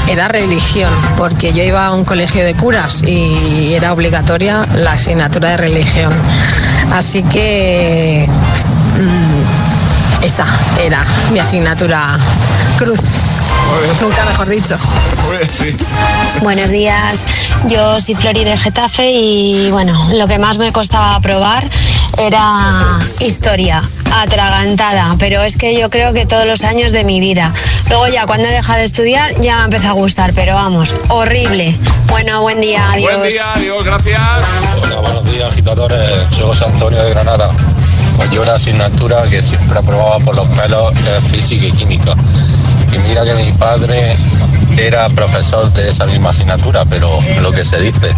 era 0.09 0.29
religión, 0.29 0.93
porque 1.17 1.53
yo 1.53 1.65
iba 1.65 1.85
a 1.85 1.93
un 1.93 2.05
colegio 2.05 2.45
de 2.45 2.55
curas 2.55 3.03
y 3.03 3.75
era 3.75 3.93
obligatoria 3.93 4.65
la 4.75 4.93
asignatura 4.93 5.51
de 5.51 5.57
religión. 5.57 6.13
Así 6.93 7.25
que 7.25 8.29
mm, 8.97 10.25
esa 10.25 10.47
era 10.81 11.05
mi 11.33 11.41
asignatura 11.41 12.17
cruz. 12.79 13.01
Nunca 14.01 14.25
mejor 14.25 14.49
dicho. 14.49 14.79
Buenos 16.43 16.71
días, 16.71 17.27
yo 17.67 18.01
soy 18.01 18.15
Flori 18.15 18.45
de 18.45 18.57
Getafe 18.57 19.11
y 19.11 19.71
bueno, 19.71 20.09
lo 20.13 20.27
que 20.27 20.39
más 20.39 20.59
me 20.59 20.73
costaba 20.73 21.17
aprobar 21.17 21.69
era 22.17 22.99
historia, 23.21 23.83
atragantada, 24.15 25.17
pero 25.19 25.43
es 25.43 25.57
que 25.57 25.79
yo 25.79 25.91
creo 25.91 26.15
que 26.15 26.25
todos 26.25 26.47
los 26.47 26.65
años 26.65 26.93
de 26.93 27.05
mi 27.05 27.21
vida. 27.21 27.53
Luego 27.89 28.09
ya 28.09 28.25
cuando 28.27 28.49
he 28.49 28.53
dejado 28.53 28.79
de 28.79 28.85
estudiar 28.85 29.39
ya 29.41 29.59
me 29.59 29.65
empezó 29.65 29.89
a 29.89 29.93
gustar, 29.93 30.33
pero 30.35 30.55
vamos, 30.55 30.95
horrible. 31.09 31.79
Bueno, 32.09 32.41
buen 32.41 32.61
día, 32.61 32.93
adiós. 32.93 33.19
Buen 33.19 33.31
día, 33.31 33.53
adiós, 33.55 33.85
gracias. 33.85 34.21
Hola, 34.83 35.01
buenos 35.01 35.31
días, 35.31 35.45
agitadores. 35.45 36.11
Soy 36.31 36.45
José 36.47 36.65
Antonio 36.65 37.03
de 37.03 37.11
Granada. 37.11 37.51
Pues 38.17 38.31
yo 38.31 38.43
una 38.43 38.55
asignatura 38.55 39.23
que 39.23 39.41
siempre 39.41 39.79
aprobaba 39.79 40.19
por 40.19 40.37
los 40.37 40.49
pelos 40.49 40.93
es 41.07 41.25
física 41.25 41.67
y 41.67 41.73
química. 41.73 42.15
Y 42.93 42.99
mira 42.99 43.25
que 43.25 43.35
mi 43.35 43.53
padre 43.53 44.17
era 44.77 45.09
profesor 45.11 45.73
de 45.73 45.89
esa 45.89 46.07
misma 46.07 46.31
asignatura, 46.31 46.85
pero 46.85 47.19
lo 47.41 47.53
que 47.53 47.65
se 47.65 47.81
dice, 47.81 48.15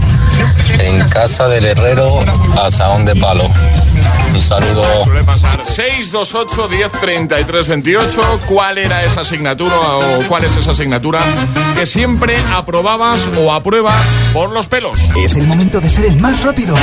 en 0.79 1.01
casa 1.09 1.49
del 1.49 1.67
herrero 1.67 2.21
a 2.61 2.71
saón 2.71 3.05
de 3.05 3.17
palo. 3.17 3.45
Un 4.33 4.41
saludo. 4.41 5.05
Suele 5.05 5.25
pasar 5.25 5.67
628 5.67 6.69
10 6.69 6.93
33 6.93 7.69
28. 7.69 8.41
¿Cuál 8.47 8.79
era 8.79 9.05
esa 9.05 9.23
asignatura 9.23 9.77
o 9.77 10.27
cuál 10.29 10.45
es 10.45 10.57
esa 10.57 10.71
asignatura 10.71 11.21
que 11.75 11.87
siempre 11.87 12.37
aprobabas 12.53 13.29
o 13.39 13.53
apruebas 13.53 14.07
por 14.33 14.51
los 14.51 14.69
pelos? 14.69 15.01
Es 15.17 15.37
el 15.37 15.47
momento 15.47 15.81
de 15.81 15.89
ser 15.89 16.07
el 16.07 16.21
más 16.21 16.43
rápido. 16.43 16.75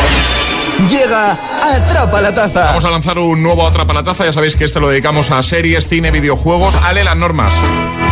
Llega 0.88 1.38
Atrapa 1.62 2.22
la 2.22 2.34
Taza. 2.34 2.68
Vamos 2.68 2.86
a 2.86 2.90
lanzar 2.90 3.20
un 3.20 3.44
nuevo 3.44 3.68
Atrapa 3.68 3.94
la 3.94 4.04
Taza. 4.04 4.26
Ya 4.26 4.34
sabéis 4.34 4.56
que 4.56 4.64
este 4.64 4.80
lo 4.80 4.90
dedicamos 4.90 5.30
a 5.32 5.44
series, 5.44 5.88
cine, 5.88 6.12
videojuegos. 6.12 6.76
Ale, 6.76 7.04
las 7.04 7.18
normas. 7.18 7.54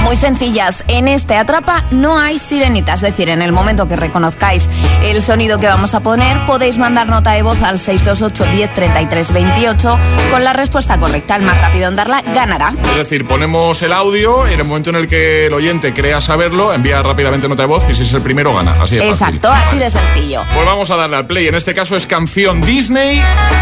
Muy 0.04 0.16
sencillas. 0.16 0.84
En 0.88 1.08
este 1.08 1.36
atrapa 1.36 1.86
no 1.92 2.18
hay 2.18 2.40
sirenita, 2.40 2.94
es 2.94 3.02
decir, 3.02 3.28
en 3.30 3.42
el 3.42 3.52
momento 3.52 3.88
que 3.88 3.96
reconozcáis 3.98 4.70
el 5.04 5.22
sonido 5.22 5.58
que 5.58 5.68
vamos 5.68 5.94
a 5.96 6.00
poner, 6.00 6.46
podéis 6.46 6.78
mandar 6.78 7.08
nota 7.08 7.32
de 7.32 7.42
voz 7.42 7.62
al 7.62 7.80
628 7.80 8.52
10 8.52 8.74
33 8.74 9.34
28 9.34 10.00
con 10.32 10.44
la 10.44 10.54
respuesta 10.54 10.98
correcta. 10.98 11.36
El 11.36 11.42
más 11.42 11.60
rápido 11.60 11.90
en 11.90 11.96
darla 11.96 12.22
ganará. 12.22 12.74
Es 12.92 12.98
decir, 12.98 13.26
ponemos 13.26 13.82
el 13.82 13.92
audio 13.92 14.48
y 14.50 14.54
en 14.54 14.60
el 14.62 14.66
momento 14.66 14.92
en 14.92 14.98
el 14.98 15.08
que 15.08 15.48
el 15.48 15.54
oyente 15.54 15.94
crea 15.94 16.22
saberlo, 16.22 16.74
envía 16.74 17.04
rápidamente 17.04 17.50
nota 17.50 17.64
de 17.64 17.68
voz 17.68 17.84
y 17.90 17.96
si 17.96 18.04
es 18.04 18.14
el 18.14 18.22
primero 18.22 18.54
gana. 18.54 18.78
Así 18.82 18.96
de 18.96 19.02
fácil. 19.02 19.36
Exacto, 19.36 19.52
así 19.52 19.78
de 19.78 19.90
sencillo. 19.90 20.44
Pues 20.54 20.66
vamos 20.66 20.90
a 20.90 20.96
darle 20.96 21.18
al 21.18 21.28
play. 21.28 21.48
En 21.48 21.56
este 21.56 21.74
caso 21.74 21.98
es 21.98 22.08
canción 22.08 22.57
Disney 22.62 23.22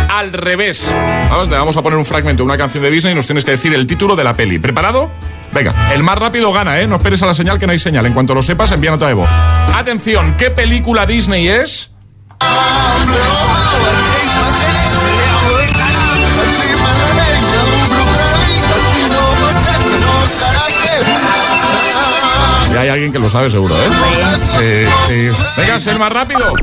al 0.09 0.33
revés. 0.33 0.91
Vamos, 1.29 1.49
le 1.49 1.57
vamos 1.57 1.77
a 1.77 1.81
poner 1.81 1.97
un 1.97 2.05
fragmento 2.05 2.43
de 2.43 2.45
una 2.45 2.57
canción 2.57 2.83
de 2.83 2.91
Disney 2.91 3.13
y 3.13 3.15
nos 3.15 3.25
tienes 3.25 3.43
que 3.43 3.51
decir 3.51 3.73
el 3.73 3.87
título 3.87 4.15
de 4.15 4.23
la 4.23 4.35
peli. 4.35 4.59
¿Preparado? 4.59 5.11
Venga, 5.51 5.89
el 5.93 6.03
más 6.03 6.17
rápido 6.17 6.51
gana, 6.51 6.79
¿eh? 6.79 6.87
No 6.87 6.95
esperes 6.97 7.21
a 7.23 7.25
la 7.25 7.33
señal 7.33 7.59
que 7.59 7.65
no 7.65 7.71
hay 7.71 7.79
señal. 7.79 8.05
En 8.05 8.13
cuanto 8.13 8.33
lo 8.33 8.41
sepas, 8.41 8.71
envía 8.71 8.91
nota 8.91 9.07
de 9.07 9.13
voz. 9.13 9.29
Atención, 9.75 10.35
¿qué 10.37 10.51
película 10.51 11.05
Disney 11.05 11.47
es? 11.47 11.91
Ya 22.73 22.81
hay 22.81 22.89
alguien 22.89 23.13
que 23.13 23.19
lo 23.19 23.29
sabe 23.29 23.49
seguro, 23.49 23.73
¿eh? 23.73 23.89
Sí, 24.59 24.85
sí. 25.07 25.43
Venga, 25.55 25.79
ser 25.79 25.97
más 25.97 26.11
rápido. 26.11 26.53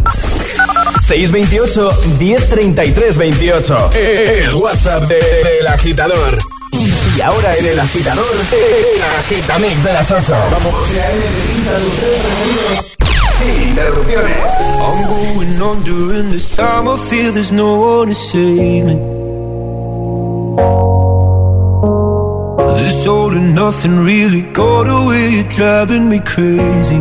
628 1.17 1.93
1033 2.19 3.17
28. 3.19 3.91
El 3.95 4.55
WhatsApp 4.55 5.03
de- 5.09 5.17
del 5.17 5.67
agitador. 5.69 6.39
Y 6.73 7.21
ahora 7.21 7.55
en 7.59 7.67
el 7.67 7.79
agitador, 7.79 8.25
el 8.51 9.03
agitamix 9.21 9.85
de 9.85 9.93
las 9.93 10.11
8. 10.11 10.35
Vamos. 10.51 10.75
Sin 13.39 13.69
interrupciones. 13.69 14.39
I'm 14.81 15.07
going 15.07 15.61
on 15.61 15.85
during 15.85 16.31
this 16.31 16.57
time. 16.57 16.89
I 16.89 16.97
feel 16.97 17.31
there's 17.33 17.53
no 17.53 17.75
one 17.77 18.09
to 18.09 18.15
save 18.15 18.85
me. 18.87 18.95
This 22.79 23.07
all 23.07 23.33
and 23.37 23.55
nothing 23.55 24.03
really 24.03 24.43
got 24.55 24.89
away. 24.89 25.29
You're 25.35 25.49
driving 25.51 26.09
me 26.09 26.21
crazy. 26.21 27.01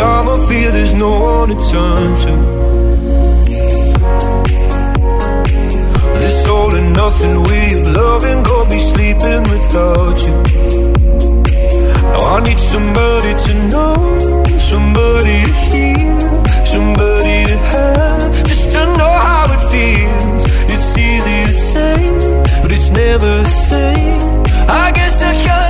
time 0.00 0.28
I 0.34 0.36
fear, 0.48 0.70
there's 0.76 0.94
no 0.94 1.10
one 1.30 1.48
to 1.50 1.56
turn 1.70 2.08
to. 2.22 2.32
This 6.22 6.48
all 6.48 6.72
and 6.80 6.90
nothing 7.02 7.34
we've 7.48 7.86
loved 8.00 8.26
and 8.32 8.40
go 8.50 8.56
be 8.74 8.78
sleeping 8.92 9.42
without 9.52 10.16
you. 10.26 10.36
Now 12.12 12.22
I 12.34 12.38
need 12.48 12.60
somebody 12.74 13.32
to 13.44 13.52
know, 13.72 13.94
somebody 14.72 15.36
to 15.46 15.52
hear, 15.68 16.10
somebody 16.74 17.36
to 17.50 17.56
have 17.74 18.30
Just 18.50 18.66
to 18.74 18.82
know 19.00 19.14
how 19.28 19.44
it 19.56 19.62
feels, 19.74 20.42
it's 20.74 20.90
easy 21.08 21.38
to 21.48 21.56
say, 21.72 21.96
but 22.62 22.70
it's 22.76 22.90
never 23.02 23.32
the 23.48 23.54
same. 23.72 24.20
I 24.82 24.86
guess 24.98 25.16
I 25.30 25.32
can't 25.44 25.69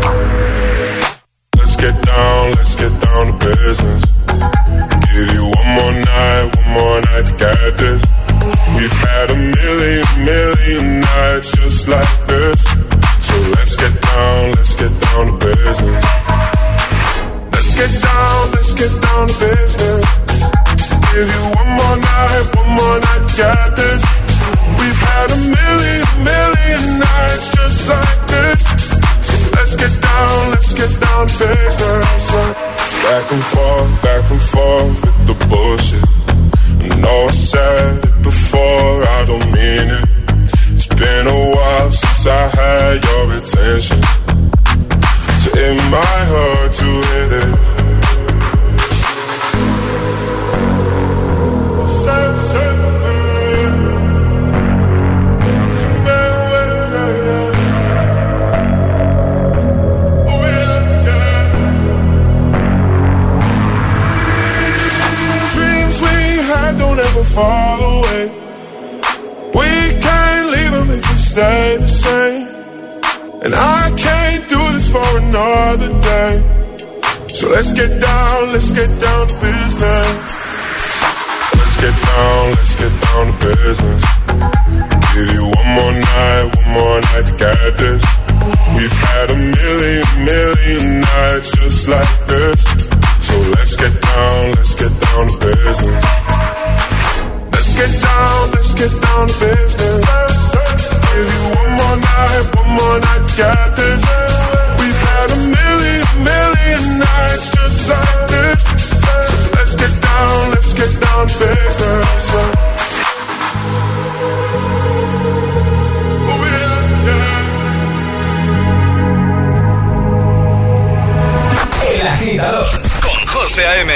José 123.51 123.67
A.M. 123.67 123.91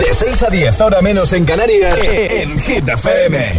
De 0.00 0.12
6 0.12 0.42
a 0.42 0.50
10, 0.50 0.80
ahora 0.80 1.00
menos 1.00 1.32
en 1.32 1.44
Canarias, 1.44 1.94
en 2.02 2.58
Hit 2.58 2.88
FM. 2.88 3.52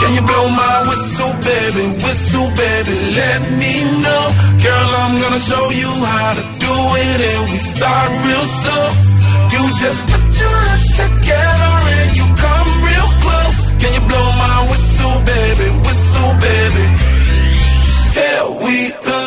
Can 0.00 0.14
you 0.16 0.22
blow 0.22 0.48
my 0.48 0.82
whistle, 0.88 1.32
baby? 1.46 1.86
Whistle, 2.02 2.50
baby, 2.56 2.94
let 3.14 3.40
me 3.52 3.84
know. 4.02 4.24
Girl, 4.66 4.90
I'm 4.98 5.20
gonna 5.22 5.38
show 5.38 5.70
you 5.70 5.90
how 6.10 6.34
to 6.34 6.42
do 6.58 6.74
it, 7.06 7.20
and 7.30 7.42
we 7.52 7.56
start 7.70 8.10
real 8.26 8.46
slow. 8.58 8.86
You 9.54 9.62
just 9.78 10.00
put 10.10 10.24
your 10.42 10.56
lips 10.66 10.90
together 11.04 11.74
and 11.98 12.16
you 12.18 12.26
come 12.34 12.68
real 12.82 13.10
close. 13.22 13.58
Can 13.78 13.92
you 13.94 14.02
blow 14.10 14.26
my 14.42 14.58
whistle, 14.70 15.16
baby? 15.22 15.66
Whistle, 15.86 16.34
baby. 16.40 16.95
Here 18.16 18.48
we 18.64 18.90
go. 19.04 19.20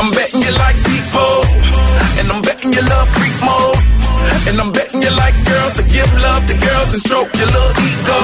I'm 0.00 0.10
betting 0.10 0.42
you 0.42 0.52
like 0.58 0.78
people, 0.90 1.36
and 2.18 2.32
I'm 2.32 2.42
betting 2.42 2.72
you 2.72 2.82
love 2.82 3.14
and 4.48 4.60
I'm 4.60 4.72
betting 4.72 5.02
you 5.02 5.10
like 5.10 5.34
girls 5.46 5.74
to 5.78 5.82
give 5.84 6.10
love 6.20 6.46
to 6.48 6.54
girls 6.58 6.90
and 6.92 7.00
stroke 7.00 7.30
your 7.38 7.46
little 7.46 7.74
ego. 7.78 8.20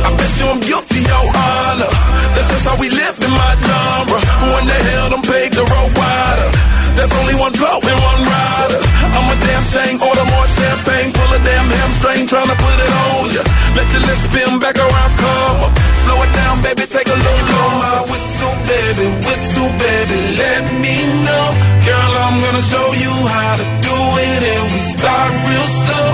I 0.00 0.16
bet 0.16 0.32
you 0.40 0.46
I'm 0.48 0.60
guilty, 0.60 1.02
honor. 1.12 1.92
That's 2.34 2.48
just 2.48 2.64
how 2.64 2.80
we 2.80 2.88
live 2.88 3.16
in 3.20 3.30
my 3.30 3.52
genre. 3.68 4.20
When 4.48 4.64
the 4.64 4.78
hell 4.88 5.08
them 5.10 5.22
paved 5.22 5.54
the 5.54 5.64
road 5.64 5.92
wider. 5.92 6.69
There's 7.00 7.16
only 7.16 7.36
one 7.40 7.54
flow 7.56 7.80
and 7.80 7.96
one 7.96 8.20
rider. 8.28 8.80
I'm 9.16 9.24
a 9.32 9.36
damn 9.40 9.64
shame, 9.72 9.96
order 10.04 10.26
more 10.36 10.48
champagne, 10.52 11.08
pull 11.16 11.32
a 11.32 11.40
damn 11.40 11.68
hamstring, 11.72 12.28
tryna 12.28 12.52
put 12.60 12.76
it 12.76 12.92
on 13.08 13.24
ya. 13.32 13.42
Let 13.72 13.88
your 13.88 14.04
lips 14.04 14.24
spin 14.28 14.52
back 14.60 14.76
around, 14.76 15.12
come 15.16 15.58
up. 15.64 15.72
Slow 16.04 16.18
it 16.20 16.32
down, 16.36 16.60
baby, 16.60 16.84
take 16.84 17.08
a 17.08 17.16
look. 17.16 17.40
Blow 17.48 17.70
my 17.80 17.98
whistle, 18.04 18.56
baby, 18.68 19.06
whistle, 19.24 19.72
baby, 19.80 20.18
let 20.44 20.62
me 20.76 20.96
know. 21.24 21.46
Girl, 21.88 22.12
I'm 22.20 22.36
gonna 22.44 22.64
show 22.68 22.88
you 22.92 23.12
how 23.32 23.52
to 23.56 23.66
do 23.80 23.96
it, 24.20 24.40
and 24.52 24.64
we 24.68 24.80
start 24.92 25.30
real 25.48 25.68
slow. 25.80 26.08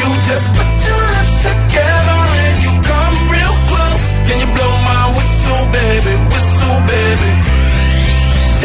You 0.00 0.08
just 0.24 0.46
put 0.56 0.70
your 0.88 1.04
lips 1.20 1.36
together 1.52 2.20
and 2.48 2.56
you 2.64 2.72
come 2.80 3.14
real 3.28 3.56
close. 3.68 4.04
Can 4.24 4.36
you 4.40 4.48
blow 4.56 4.72
my 4.88 5.04
whistle, 5.20 5.62
baby, 5.68 6.12
whistle, 6.32 6.78
baby? 6.88 7.30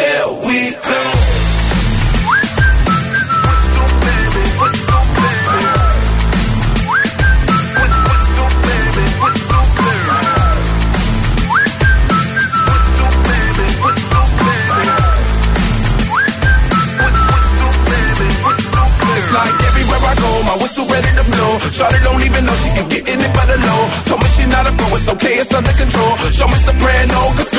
Here 0.00 0.39
Shawty 21.68 22.00
don't 22.02 22.22
even 22.24 22.44
know 22.46 22.56
she 22.56 22.70
can 22.72 22.88
get 22.88 23.04
in 23.08 23.20
it 23.20 23.32
by 23.36 23.44
the 23.44 23.58
low. 23.60 23.82
Told 24.08 24.22
me 24.22 24.28
she 24.32 24.46
not 24.46 24.66
a 24.66 24.72
pro, 24.72 24.96
it's 24.96 25.08
okay, 25.08 25.34
it's 25.36 25.52
under 25.52 25.72
control. 25.76 26.12
Show 26.32 26.48
me 26.48 26.58
soprano, 26.64 27.20
cause 27.36 27.49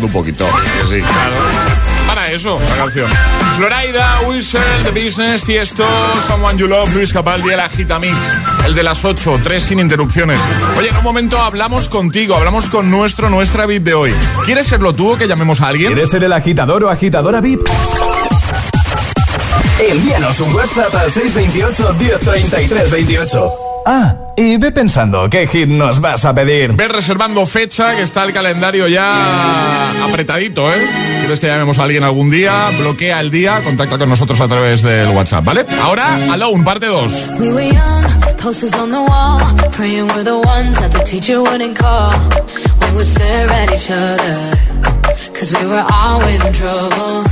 un 0.00 0.12
poquito. 0.12 0.48
Para 2.06 2.30
eso 2.30 2.58
la 2.70 2.76
canción. 2.76 3.10
Floraida, 3.56 4.20
Wilson, 4.26 4.62
The 4.84 4.90
Business, 4.90 5.44
Tiesto, 5.44 5.84
Someone 6.26 6.58
You 6.58 6.66
Love, 6.66 6.94
Luis 6.94 7.12
Capaldi, 7.12 7.50
el 7.50 7.60
Agita 7.60 7.98
Mix, 7.98 8.16
el 8.64 8.74
de 8.74 8.82
las 8.82 9.04
8, 9.04 9.40
3 9.42 9.62
sin 9.62 9.80
interrupciones. 9.80 10.40
Oye, 10.78 10.88
en 10.88 10.96
un 10.96 11.04
momento 11.04 11.38
hablamos 11.38 11.88
contigo, 11.88 12.34
hablamos 12.34 12.68
con 12.70 12.90
nuestro, 12.90 13.28
nuestra 13.28 13.66
VIP 13.66 13.84
de 13.84 13.94
hoy. 13.94 14.14
¿Quieres 14.44 14.66
serlo 14.66 14.94
tú 14.94 15.12
o 15.12 15.18
que 15.18 15.28
llamemos 15.28 15.60
a 15.60 15.68
alguien? 15.68 15.92
¿Quieres 15.92 16.10
ser 16.10 16.24
el 16.24 16.32
agitador 16.32 16.84
o 16.84 16.90
agitadora 16.90 17.40
VIP? 17.40 17.68
Envíanos 19.78 20.40
un 20.40 20.54
WhatsApp 20.54 20.94
al 20.94 21.10
628 21.10 21.96
1033 21.98 22.90
28. 22.90 23.61
Ah, 23.84 24.14
y 24.36 24.56
ve 24.58 24.70
pensando 24.70 25.28
qué 25.28 25.46
hit 25.46 25.68
nos 25.68 26.00
vas 26.00 26.24
a 26.24 26.34
pedir. 26.34 26.72
Ve 26.72 26.88
reservando 26.88 27.44
fecha, 27.46 27.96
que 27.96 28.02
está 28.02 28.22
el 28.24 28.32
calendario 28.32 28.86
ya 28.86 30.04
apretadito, 30.04 30.72
¿eh? 30.72 30.88
¿Quieres 31.18 31.40
que 31.40 31.48
llamemos 31.48 31.78
a 31.78 31.84
alguien 31.84 32.04
algún 32.04 32.30
día? 32.30 32.70
Bloquea 32.78 33.20
el 33.20 33.30
día, 33.30 33.62
contacta 33.64 33.98
con 33.98 34.08
nosotros 34.08 34.40
a 34.40 34.46
través 34.46 34.82
del 34.82 35.08
WhatsApp, 35.08 35.44
¿vale? 35.44 35.66
Ahora, 35.82 36.14
Alone, 36.32 36.64
parte 36.64 36.86
2. 36.86 37.30
We 37.40 37.52
were 37.52 37.68
young, 37.72 38.04
on 38.80 38.90
the 38.90 39.00
wall, 39.00 39.40
praying 39.72 40.06
we're 40.08 40.24
the 40.24 40.36
ones 40.36 40.78
that 40.78 40.92
the 40.92 41.02
teacher 41.04 41.40
wouldn't 41.40 41.76
call. 41.76 42.12
We 42.82 42.96
would 42.96 43.06
stare 43.06 43.50
at 43.50 43.72
each 43.72 43.90
other, 43.90 44.58
cause 45.34 45.52
we 45.58 45.66
were 45.66 45.84
always 45.90 46.44
in 46.44 46.52
trouble. 46.52 47.31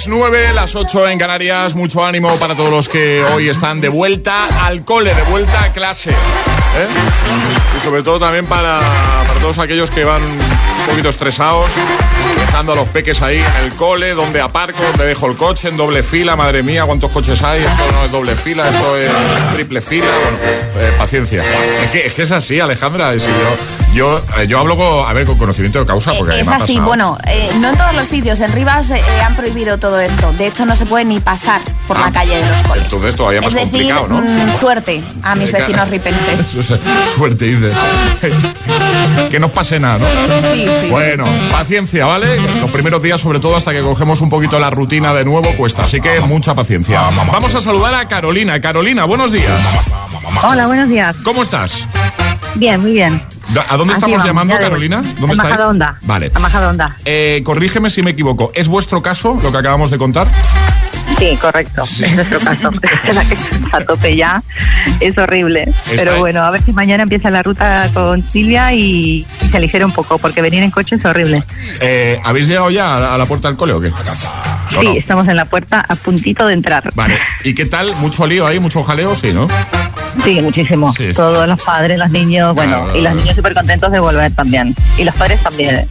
Las 0.00 0.08
9, 0.08 0.54
las 0.54 0.76
8 0.76 1.08
en 1.08 1.18
Canarias. 1.18 1.74
Mucho 1.74 2.02
ánimo 2.02 2.34
para 2.36 2.54
todos 2.54 2.70
los 2.70 2.88
que 2.88 3.22
hoy 3.34 3.50
están 3.50 3.82
de 3.82 3.90
vuelta 3.90 4.46
al 4.64 4.82
cole, 4.82 5.14
de 5.14 5.22
vuelta 5.24 5.62
a 5.62 5.72
clase. 5.74 6.08
¿eh? 6.08 6.86
Y 7.76 7.84
sobre 7.84 8.02
todo 8.02 8.18
también 8.18 8.46
para, 8.46 8.78
para 8.78 9.40
todos 9.40 9.58
aquellos 9.58 9.90
que 9.90 10.04
van 10.04 10.22
poquito 10.90 11.08
estresados, 11.08 11.70
dejando 12.36 12.72
a 12.72 12.76
los 12.76 12.88
peques 12.88 13.22
ahí 13.22 13.38
en 13.38 13.64
el 13.64 13.74
cole, 13.76 14.14
donde 14.14 14.40
aparco, 14.40 14.82
donde 14.82 15.06
dejo 15.06 15.26
el 15.26 15.36
coche, 15.36 15.68
en 15.68 15.76
doble 15.76 16.02
fila, 16.02 16.34
madre 16.34 16.62
mía, 16.62 16.84
cuántos 16.84 17.10
coches 17.12 17.42
hay, 17.42 17.62
esto 17.62 17.92
no 17.92 18.04
es 18.04 18.12
doble 18.12 18.34
fila, 18.34 18.68
esto 18.68 18.96
es 18.96 19.10
triple 19.54 19.80
fila, 19.80 20.06
bueno, 20.24 20.38
eh, 20.78 20.92
paciencia. 20.98 21.44
Es 21.82 21.90
que, 21.90 22.06
es 22.08 22.12
que 22.12 22.22
es 22.22 22.30
así, 22.32 22.58
Alejandra, 22.58 23.14
yo, 23.14 23.24
yo, 23.94 24.22
eh, 24.38 24.46
yo 24.46 24.58
hablo 24.58 24.76
con, 24.76 25.08
a 25.08 25.12
ver, 25.12 25.26
con 25.26 25.38
conocimiento 25.38 25.78
de 25.78 25.86
causa, 25.86 26.12
porque 26.18 26.32
a 26.32 26.36
mí 26.36 26.40
Es 26.42 26.48
así, 26.48 26.80
bueno, 26.80 27.16
eh, 27.26 27.50
no 27.60 27.70
en 27.70 27.76
todos 27.76 27.94
los 27.94 28.08
sitios. 28.08 28.40
En 28.40 28.52
Rivas 28.52 28.90
eh, 28.90 29.00
han 29.24 29.36
prohibido 29.36 29.78
todo 29.78 30.00
esto. 30.00 30.32
De 30.32 30.46
hecho, 30.46 30.66
no 30.66 30.74
se 30.74 30.86
puede 30.86 31.04
ni 31.04 31.20
pasar 31.20 31.60
por 31.90 31.98
la 31.98 32.12
calle 32.12 32.36
de 32.36 32.48
los 32.48 32.62
coles. 32.62 32.84
Entonces 32.84 33.16
todavía 33.16 33.40
más 33.40 33.48
es 33.48 33.54
decir, 33.54 33.70
complicado, 33.70 34.06
¿no? 34.06 34.20
mm, 34.22 34.60
suerte 34.60 35.02
a 35.24 35.34
mis 35.34 35.50
vecinos 35.52 35.90
ripenses. 35.90 36.46
Suerte, 37.16 37.46
dice. 37.46 37.72
que 39.30 39.40
no 39.40 39.48
pase 39.52 39.80
nada, 39.80 39.98
¿no? 39.98 40.52
Sí, 40.54 40.68
sí. 40.82 40.88
Bueno, 40.88 41.24
paciencia, 41.50 42.06
¿vale? 42.06 42.40
Los 42.60 42.70
primeros 42.70 43.02
días, 43.02 43.20
sobre 43.20 43.40
todo 43.40 43.56
hasta 43.56 43.72
que 43.72 43.82
cogemos 43.82 44.20
un 44.20 44.28
poquito 44.28 44.60
la 44.60 44.70
rutina 44.70 45.12
de 45.12 45.24
nuevo, 45.24 45.50
cuesta. 45.56 45.82
Así 45.82 46.00
que 46.00 46.20
mucha 46.20 46.54
paciencia. 46.54 47.00
Vamos 47.32 47.56
a 47.56 47.60
saludar 47.60 47.92
a 47.94 48.06
Carolina. 48.06 48.60
Carolina, 48.60 49.04
buenos 49.04 49.32
días. 49.32 49.60
Hola, 50.44 50.68
buenos 50.68 50.88
días. 50.88 51.16
¿Cómo 51.24 51.42
estás? 51.42 51.88
Bien, 52.54 52.80
muy 52.80 52.92
bien. 52.92 53.20
¿A 53.68 53.76
dónde 53.76 53.94
Así 53.94 53.98
estamos 53.98 54.18
vamos, 54.18 54.26
llamando. 54.26 54.56
Carolina? 54.58 54.98
¿Dónde 54.98 55.10
A 55.10 55.32
estáis? 55.32 55.38
Majadahonda. 55.38 55.96
Vale. 56.02 56.30
A 56.32 56.38
Majadahonda. 56.38 56.96
Eh, 57.04 57.42
corrígeme 57.44 57.90
si 57.90 58.02
me 58.02 58.12
equivoco. 58.12 58.52
¿Es 58.54 58.68
vuestro 58.68 59.02
caso 59.02 59.40
lo 59.42 59.50
que 59.50 59.58
acabamos 59.58 59.90
de 59.90 59.98
contar? 59.98 60.28
Sí, 61.20 61.36
correcto. 61.40 61.82
Es 61.84 62.14
nuestro 62.16 62.40
caso. 62.40 62.70
la 63.12 63.24
que 63.24 63.34
está 63.34 63.76
a 63.76 63.80
tope 63.82 64.16
ya. 64.16 64.42
Es 65.00 65.16
horrible. 65.18 65.70
Pero 65.94 66.18
bueno, 66.18 66.42
a 66.42 66.50
ver 66.50 66.62
si 66.62 66.72
mañana 66.72 67.02
empieza 67.02 67.30
la 67.30 67.42
ruta 67.42 67.88
con 67.94 68.22
Silvia 68.32 68.72
y, 68.72 69.26
y 69.42 69.48
se 69.50 69.56
aligera 69.58 69.84
un 69.86 69.92
poco, 69.92 70.16
porque 70.18 70.40
venir 70.42 70.62
en 70.62 70.70
coche 70.70 70.96
es 70.96 71.04
horrible. 71.04 71.42
Eh, 71.82 72.18
¿Habéis 72.24 72.48
llegado 72.48 72.70
ya 72.70 72.96
a 72.96 73.00
la, 73.00 73.14
a 73.14 73.18
la 73.18 73.26
puerta 73.26 73.48
del 73.48 73.56
cole 73.56 73.74
o 73.74 73.80
qué? 73.80 73.92
Sí, 74.70 74.96
estamos 74.96 75.28
en 75.28 75.36
la 75.36 75.44
puerta 75.44 75.84
a 75.86 75.94
puntito 75.96 76.46
de 76.46 76.54
entrar. 76.54 76.90
Vale. 76.94 77.18
¿Y 77.44 77.54
qué 77.54 77.66
tal? 77.66 77.94
¿Mucho 77.96 78.26
lío 78.26 78.46
ahí? 78.46 78.58
¿Mucho 78.58 78.82
jaleo? 78.82 79.14
Sí, 79.14 79.32
¿no? 79.32 79.46
Sí, 80.24 80.40
muchísimo. 80.40 80.92
Todos 81.14 81.46
los 81.46 81.62
padres, 81.62 81.98
los 81.98 82.10
niños, 82.10 82.54
bueno, 82.54 82.84
Claro. 82.84 82.98
y 82.98 83.02
los 83.02 83.14
niños 83.14 83.36
súper 83.36 83.52
contentos 83.54 83.92
de 83.92 83.98
volver 83.98 84.32
también. 84.32 84.74
Y 84.98 85.04
los 85.04 85.14
padres 85.14 85.42
también. 85.42 85.86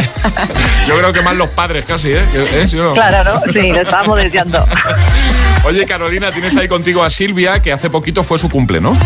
Yo 0.88 0.96
creo 0.98 1.12
que 1.12 1.22
más 1.22 1.36
los 1.36 1.48
padres 1.50 1.84
casi, 1.86 2.10
¿eh? 2.12 2.22
¿Eh? 2.34 2.66
¿Sí 2.68 2.76
no? 2.76 2.92
Claro, 2.94 3.34
¿no? 3.34 3.52
Sí, 3.52 3.70
lo 3.72 3.80
estábamos 3.82 4.16
deseando. 4.18 4.66
Oye, 5.64 5.84
Carolina, 5.86 6.30
tienes 6.30 6.56
ahí 6.56 6.68
contigo 6.68 7.02
a 7.04 7.10
Silvia, 7.10 7.60
que 7.62 7.72
hace 7.72 7.90
poquito 7.90 8.24
fue 8.24 8.38
su 8.38 8.48
cumple, 8.48 8.80
¿no? 8.80 8.96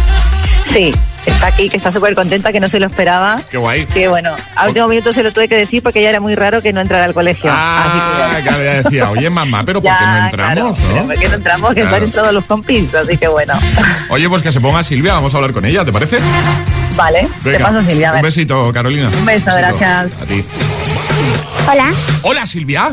Sí, 0.72 0.92
está 1.24 1.46
aquí, 1.46 1.68
que 1.70 1.76
está 1.76 1.92
súper 1.92 2.14
contenta, 2.14 2.50
que 2.50 2.58
no 2.60 2.66
se 2.68 2.80
lo 2.80 2.86
esperaba. 2.86 3.40
Qué 3.50 3.56
guay. 3.56 3.86
Que 3.86 4.08
bueno, 4.08 4.34
a 4.56 4.66
último 4.66 4.88
minuto 4.88 5.12
se 5.12 5.22
lo 5.22 5.32
tuve 5.32 5.48
que 5.48 5.54
decir 5.56 5.80
porque 5.82 6.02
ya 6.02 6.08
era 6.10 6.20
muy 6.20 6.34
raro 6.34 6.60
que 6.60 6.72
no 6.72 6.80
entrara 6.80 7.04
al 7.04 7.14
colegio. 7.14 7.50
Ah, 7.52 8.38
claro, 8.42 8.64
ya 8.64 8.82
decía, 8.82 9.08
oye, 9.10 9.30
mamá, 9.30 9.62
pero 9.64 9.80
¿por 9.80 9.90
Ya, 9.90 9.98
qué 9.98 10.04
no 10.06 10.16
entramos, 10.24 10.78
claro, 10.78 10.94
no? 11.02 11.06
¿Por 11.06 11.18
qué 11.18 11.28
no 11.28 11.34
entramos? 11.36 11.74
Que 11.74 11.80
Claro. 11.82 11.96
están 12.04 12.10
todos 12.22 12.34
los 12.34 12.44
compis, 12.46 12.92
así 12.94 13.16
que 13.16 13.28
bueno. 13.28 13.54
Oye, 14.08 14.28
pues 14.28 14.42
que 14.42 14.50
se 14.50 14.60
ponga 14.60 14.82
Silvia, 14.82 15.12
vamos 15.14 15.32
a 15.34 15.36
hablar 15.36 15.52
con 15.52 15.64
ella, 15.64 15.84
¿te 15.84 15.92
parece? 15.92 16.18
Vale, 16.96 17.28
te 17.42 17.60
paso 17.60 17.82
Silvia, 17.86 18.10
a 18.10 18.14
un 18.14 18.22
besito, 18.22 18.72
Carolina. 18.72 19.08
Un 19.08 19.24
beso, 19.26 19.46
Besito. 19.46 19.56
gracias. 19.58 20.06
A 20.20 20.24
ti. 20.24 20.44
Hola. 21.70 21.92
Hola, 22.22 22.46
Silvia. 22.46 22.88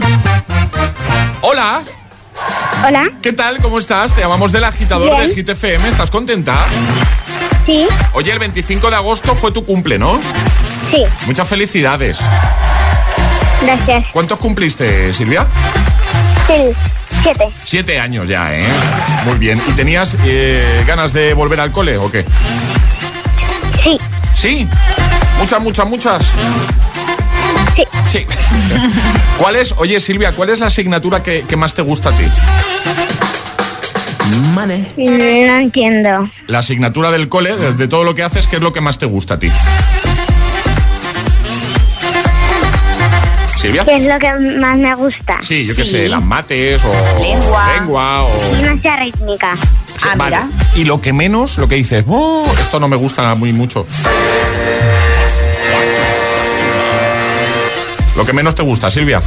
Hola. 1.41 1.81
Hola. 2.85 3.09
¿Qué 3.21 3.31
tal? 3.31 3.59
¿Cómo 3.59 3.79
estás? 3.79 4.13
Te 4.13 4.21
llamamos 4.21 4.51
del 4.51 4.65
agitador 4.65 5.09
Bien. 5.15 5.27
de 5.29 5.33
Hit 5.35 5.47
FM. 5.49 5.87
¿Estás 5.87 6.09
contenta? 6.09 6.57
Sí. 7.65 7.87
Oye, 8.11 8.31
el 8.33 8.39
25 8.39 8.89
de 8.89 8.95
agosto 8.97 9.35
fue 9.35 9.51
tu 9.51 9.65
cumple, 9.65 9.97
¿no? 9.97 10.19
Sí. 10.91 11.03
Muchas 11.25 11.47
felicidades. 11.47 12.19
Gracias. 13.61 14.05
¿Cuántos 14.11 14.37
cumpliste, 14.37 15.13
Silvia? 15.13 15.47
Sí. 16.47 16.71
Siete. 17.21 17.49
Siete 17.63 17.99
años 18.01 18.27
ya, 18.27 18.53
¿eh? 18.53 18.65
Muy 19.25 19.37
bien. 19.37 19.61
¿Y 19.65 19.71
tenías 19.71 20.13
eh, 20.25 20.83
ganas 20.85 21.13
de 21.13 21.33
volver 21.33 21.61
al 21.61 21.71
cole 21.71 21.97
o 21.97 22.11
qué? 22.11 22.25
Sí. 23.83 23.97
¿Sí? 24.33 24.67
Muchas, 25.39 25.61
muchas, 25.61 25.87
muchas. 25.87 26.25
Sí. 27.75 27.83
Sí. 28.05 28.25
¿Cuál 29.37 29.55
es, 29.55 29.73
oye 29.77 29.99
Silvia, 29.99 30.31
cuál 30.33 30.49
es 30.49 30.59
la 30.59 30.67
asignatura 30.67 31.23
que, 31.23 31.41
que 31.41 31.55
más 31.57 31.73
te 31.73 31.81
gusta 31.81 32.09
a 32.09 32.11
ti? 32.13 32.23
No 34.97 35.57
entiendo. 35.57 36.09
La 36.47 36.59
asignatura 36.59 37.11
del 37.11 37.29
cole, 37.29 37.55
de, 37.55 37.73
de 37.73 37.87
todo 37.87 38.03
lo 38.03 38.15
que 38.15 38.23
haces, 38.23 38.47
¿qué 38.47 38.57
es 38.57 38.61
lo 38.61 38.71
que 38.73 38.81
más 38.81 38.97
te 38.97 39.05
gusta 39.05 39.35
a 39.35 39.39
ti? 39.39 39.51
Silvia. 43.57 43.85
¿Qué 43.85 43.95
es 43.95 44.03
lo 44.03 44.19
que 44.19 44.31
más 44.59 44.77
me 44.77 44.93
gusta? 44.95 45.37
Sí, 45.41 45.65
yo 45.65 45.75
qué 45.75 45.83
sé, 45.85 46.09
las 46.09 46.21
mates 46.21 46.83
o 46.83 46.91
Lengua. 47.21 47.73
lengua 47.77 48.23
o... 48.23 48.55
Gimnasia 48.55 48.97
rítmica. 48.97 49.55
Ah, 50.05 50.15
Vale. 50.15 50.37
Y 50.75 50.85
lo 50.85 51.01
que 51.01 51.13
menos, 51.13 51.57
lo 51.57 51.67
que 51.67 51.75
dices, 51.75 52.05
"Oh, 52.07 52.45
esto 52.59 52.79
no 52.79 52.87
me 52.87 52.95
gusta 52.95 53.33
muy 53.35 53.53
mucho. 53.53 53.85
Lo 58.15 58.25
que 58.25 58.33
menos 58.33 58.53
te 58.55 58.63
gusta, 58.63 58.91
Silvia. 58.91 59.21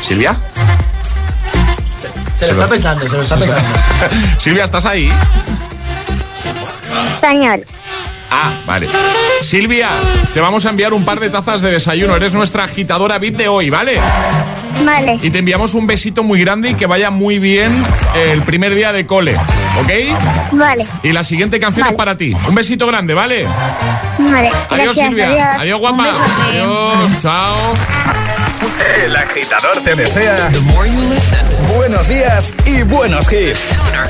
Silvia. 0.00 0.36
Se 2.34 2.46
lo 2.46 2.52
está 2.52 2.68
pensando, 2.68 3.08
se 3.08 3.16
lo 3.16 3.22
está 3.22 3.36
pensando. 3.38 3.68
Silvia, 4.38 4.64
¿estás 4.64 4.84
ahí? 4.84 5.12
Español. 7.14 7.64
Ah, 8.30 8.50
vale. 8.66 8.88
Silvia, 9.42 9.90
te 10.34 10.40
vamos 10.40 10.66
a 10.66 10.70
enviar 10.70 10.92
un 10.92 11.04
par 11.04 11.20
de 11.20 11.30
tazas 11.30 11.60
de 11.62 11.70
desayuno. 11.70 12.16
Eres 12.16 12.34
nuestra 12.34 12.64
agitadora 12.64 13.18
VIP 13.18 13.36
de 13.36 13.48
hoy, 13.48 13.70
¿vale? 13.70 13.96
Vale. 13.96 14.41
Y 15.22 15.30
te 15.30 15.38
enviamos 15.38 15.74
un 15.74 15.86
besito 15.86 16.22
muy 16.22 16.40
grande 16.40 16.70
y 16.70 16.74
que 16.74 16.86
vaya 16.86 17.10
muy 17.10 17.38
bien 17.38 17.72
el 18.30 18.42
primer 18.42 18.74
día 18.74 18.92
de 18.92 19.06
cole, 19.06 19.34
¿ok? 19.36 20.52
Vale. 20.52 20.86
Y 21.02 21.12
la 21.12 21.24
siguiente 21.24 21.58
canción 21.60 21.86
es 21.88 21.94
para 21.94 22.16
ti. 22.16 22.34
Un 22.48 22.54
besito 22.54 22.86
grande, 22.86 23.14
¿vale? 23.14 23.46
Vale. 24.18 24.48
Adiós, 24.48 24.96
Gracias, 24.96 25.06
Silvia. 25.06 25.28
adiós. 25.30 25.46
Adiós, 25.60 25.78
guapa. 25.80 26.04
Adiós, 26.48 27.18
chao. 27.20 27.56
El 29.04 29.16
agitador 29.16 29.82
te 29.84 29.94
desea 29.94 30.50
buenos 31.76 32.06
días 32.08 32.52
y 32.66 32.82
buenos 32.82 33.30
hits. 33.32 33.60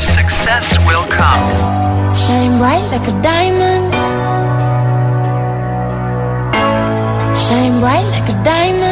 Success 0.01 0.79
will 0.87 1.05
come. 1.09 2.15
Shine 2.15 2.59
bright 2.59 2.85
like 2.91 3.09
a 3.09 3.13
diamond. 3.23 3.93
Shine 7.37 7.81
bright 7.81 8.05
like 8.11 8.29
a 8.31 8.43
diamond. 8.43 8.92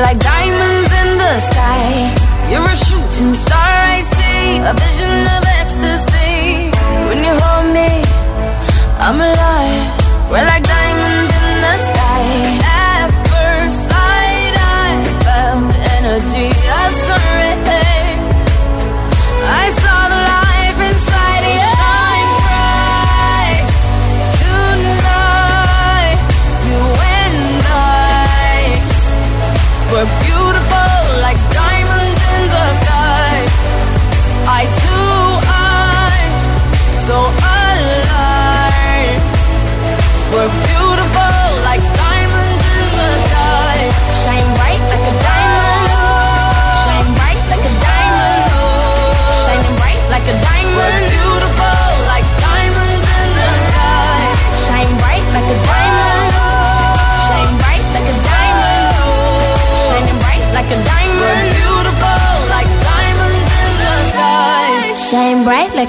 like 0.00 0.27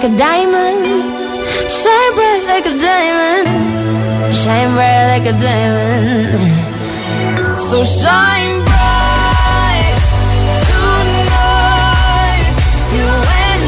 like 0.01 0.11
a 0.13 0.17
diamond. 0.17 0.85
Shine 1.67 2.13
bright 2.15 2.43
like 2.47 2.65
a 2.65 2.77
diamond. 2.77 3.47
Shine 4.33 4.71
bright 4.73 5.07
like 5.11 5.25
a 5.25 5.35
diamond. 5.37 6.39
So 7.59 7.83
shine 7.83 8.63
bright. 8.63 9.95
You 12.95 13.07
and 13.43 13.63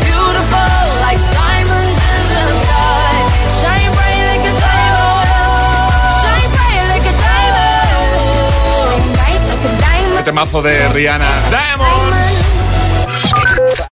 beautiful 0.00 0.72
like 1.04 1.22
diamonds 1.36 2.00
in 2.08 2.24
the 2.32 2.44
sky. 2.64 3.16
Shine 3.60 3.90
bright 3.96 4.24
like 4.32 4.44
a 4.48 4.54
diamond. 4.64 5.92
Shine 6.24 6.48
bright 6.56 6.84
like 6.88 7.04
a 7.04 7.14
diamond. 9.84 10.16
Like 10.16 10.28
a 10.28 10.32
de 10.62 10.74
Rihanna. 10.96 11.32
Diamond. 11.50 12.21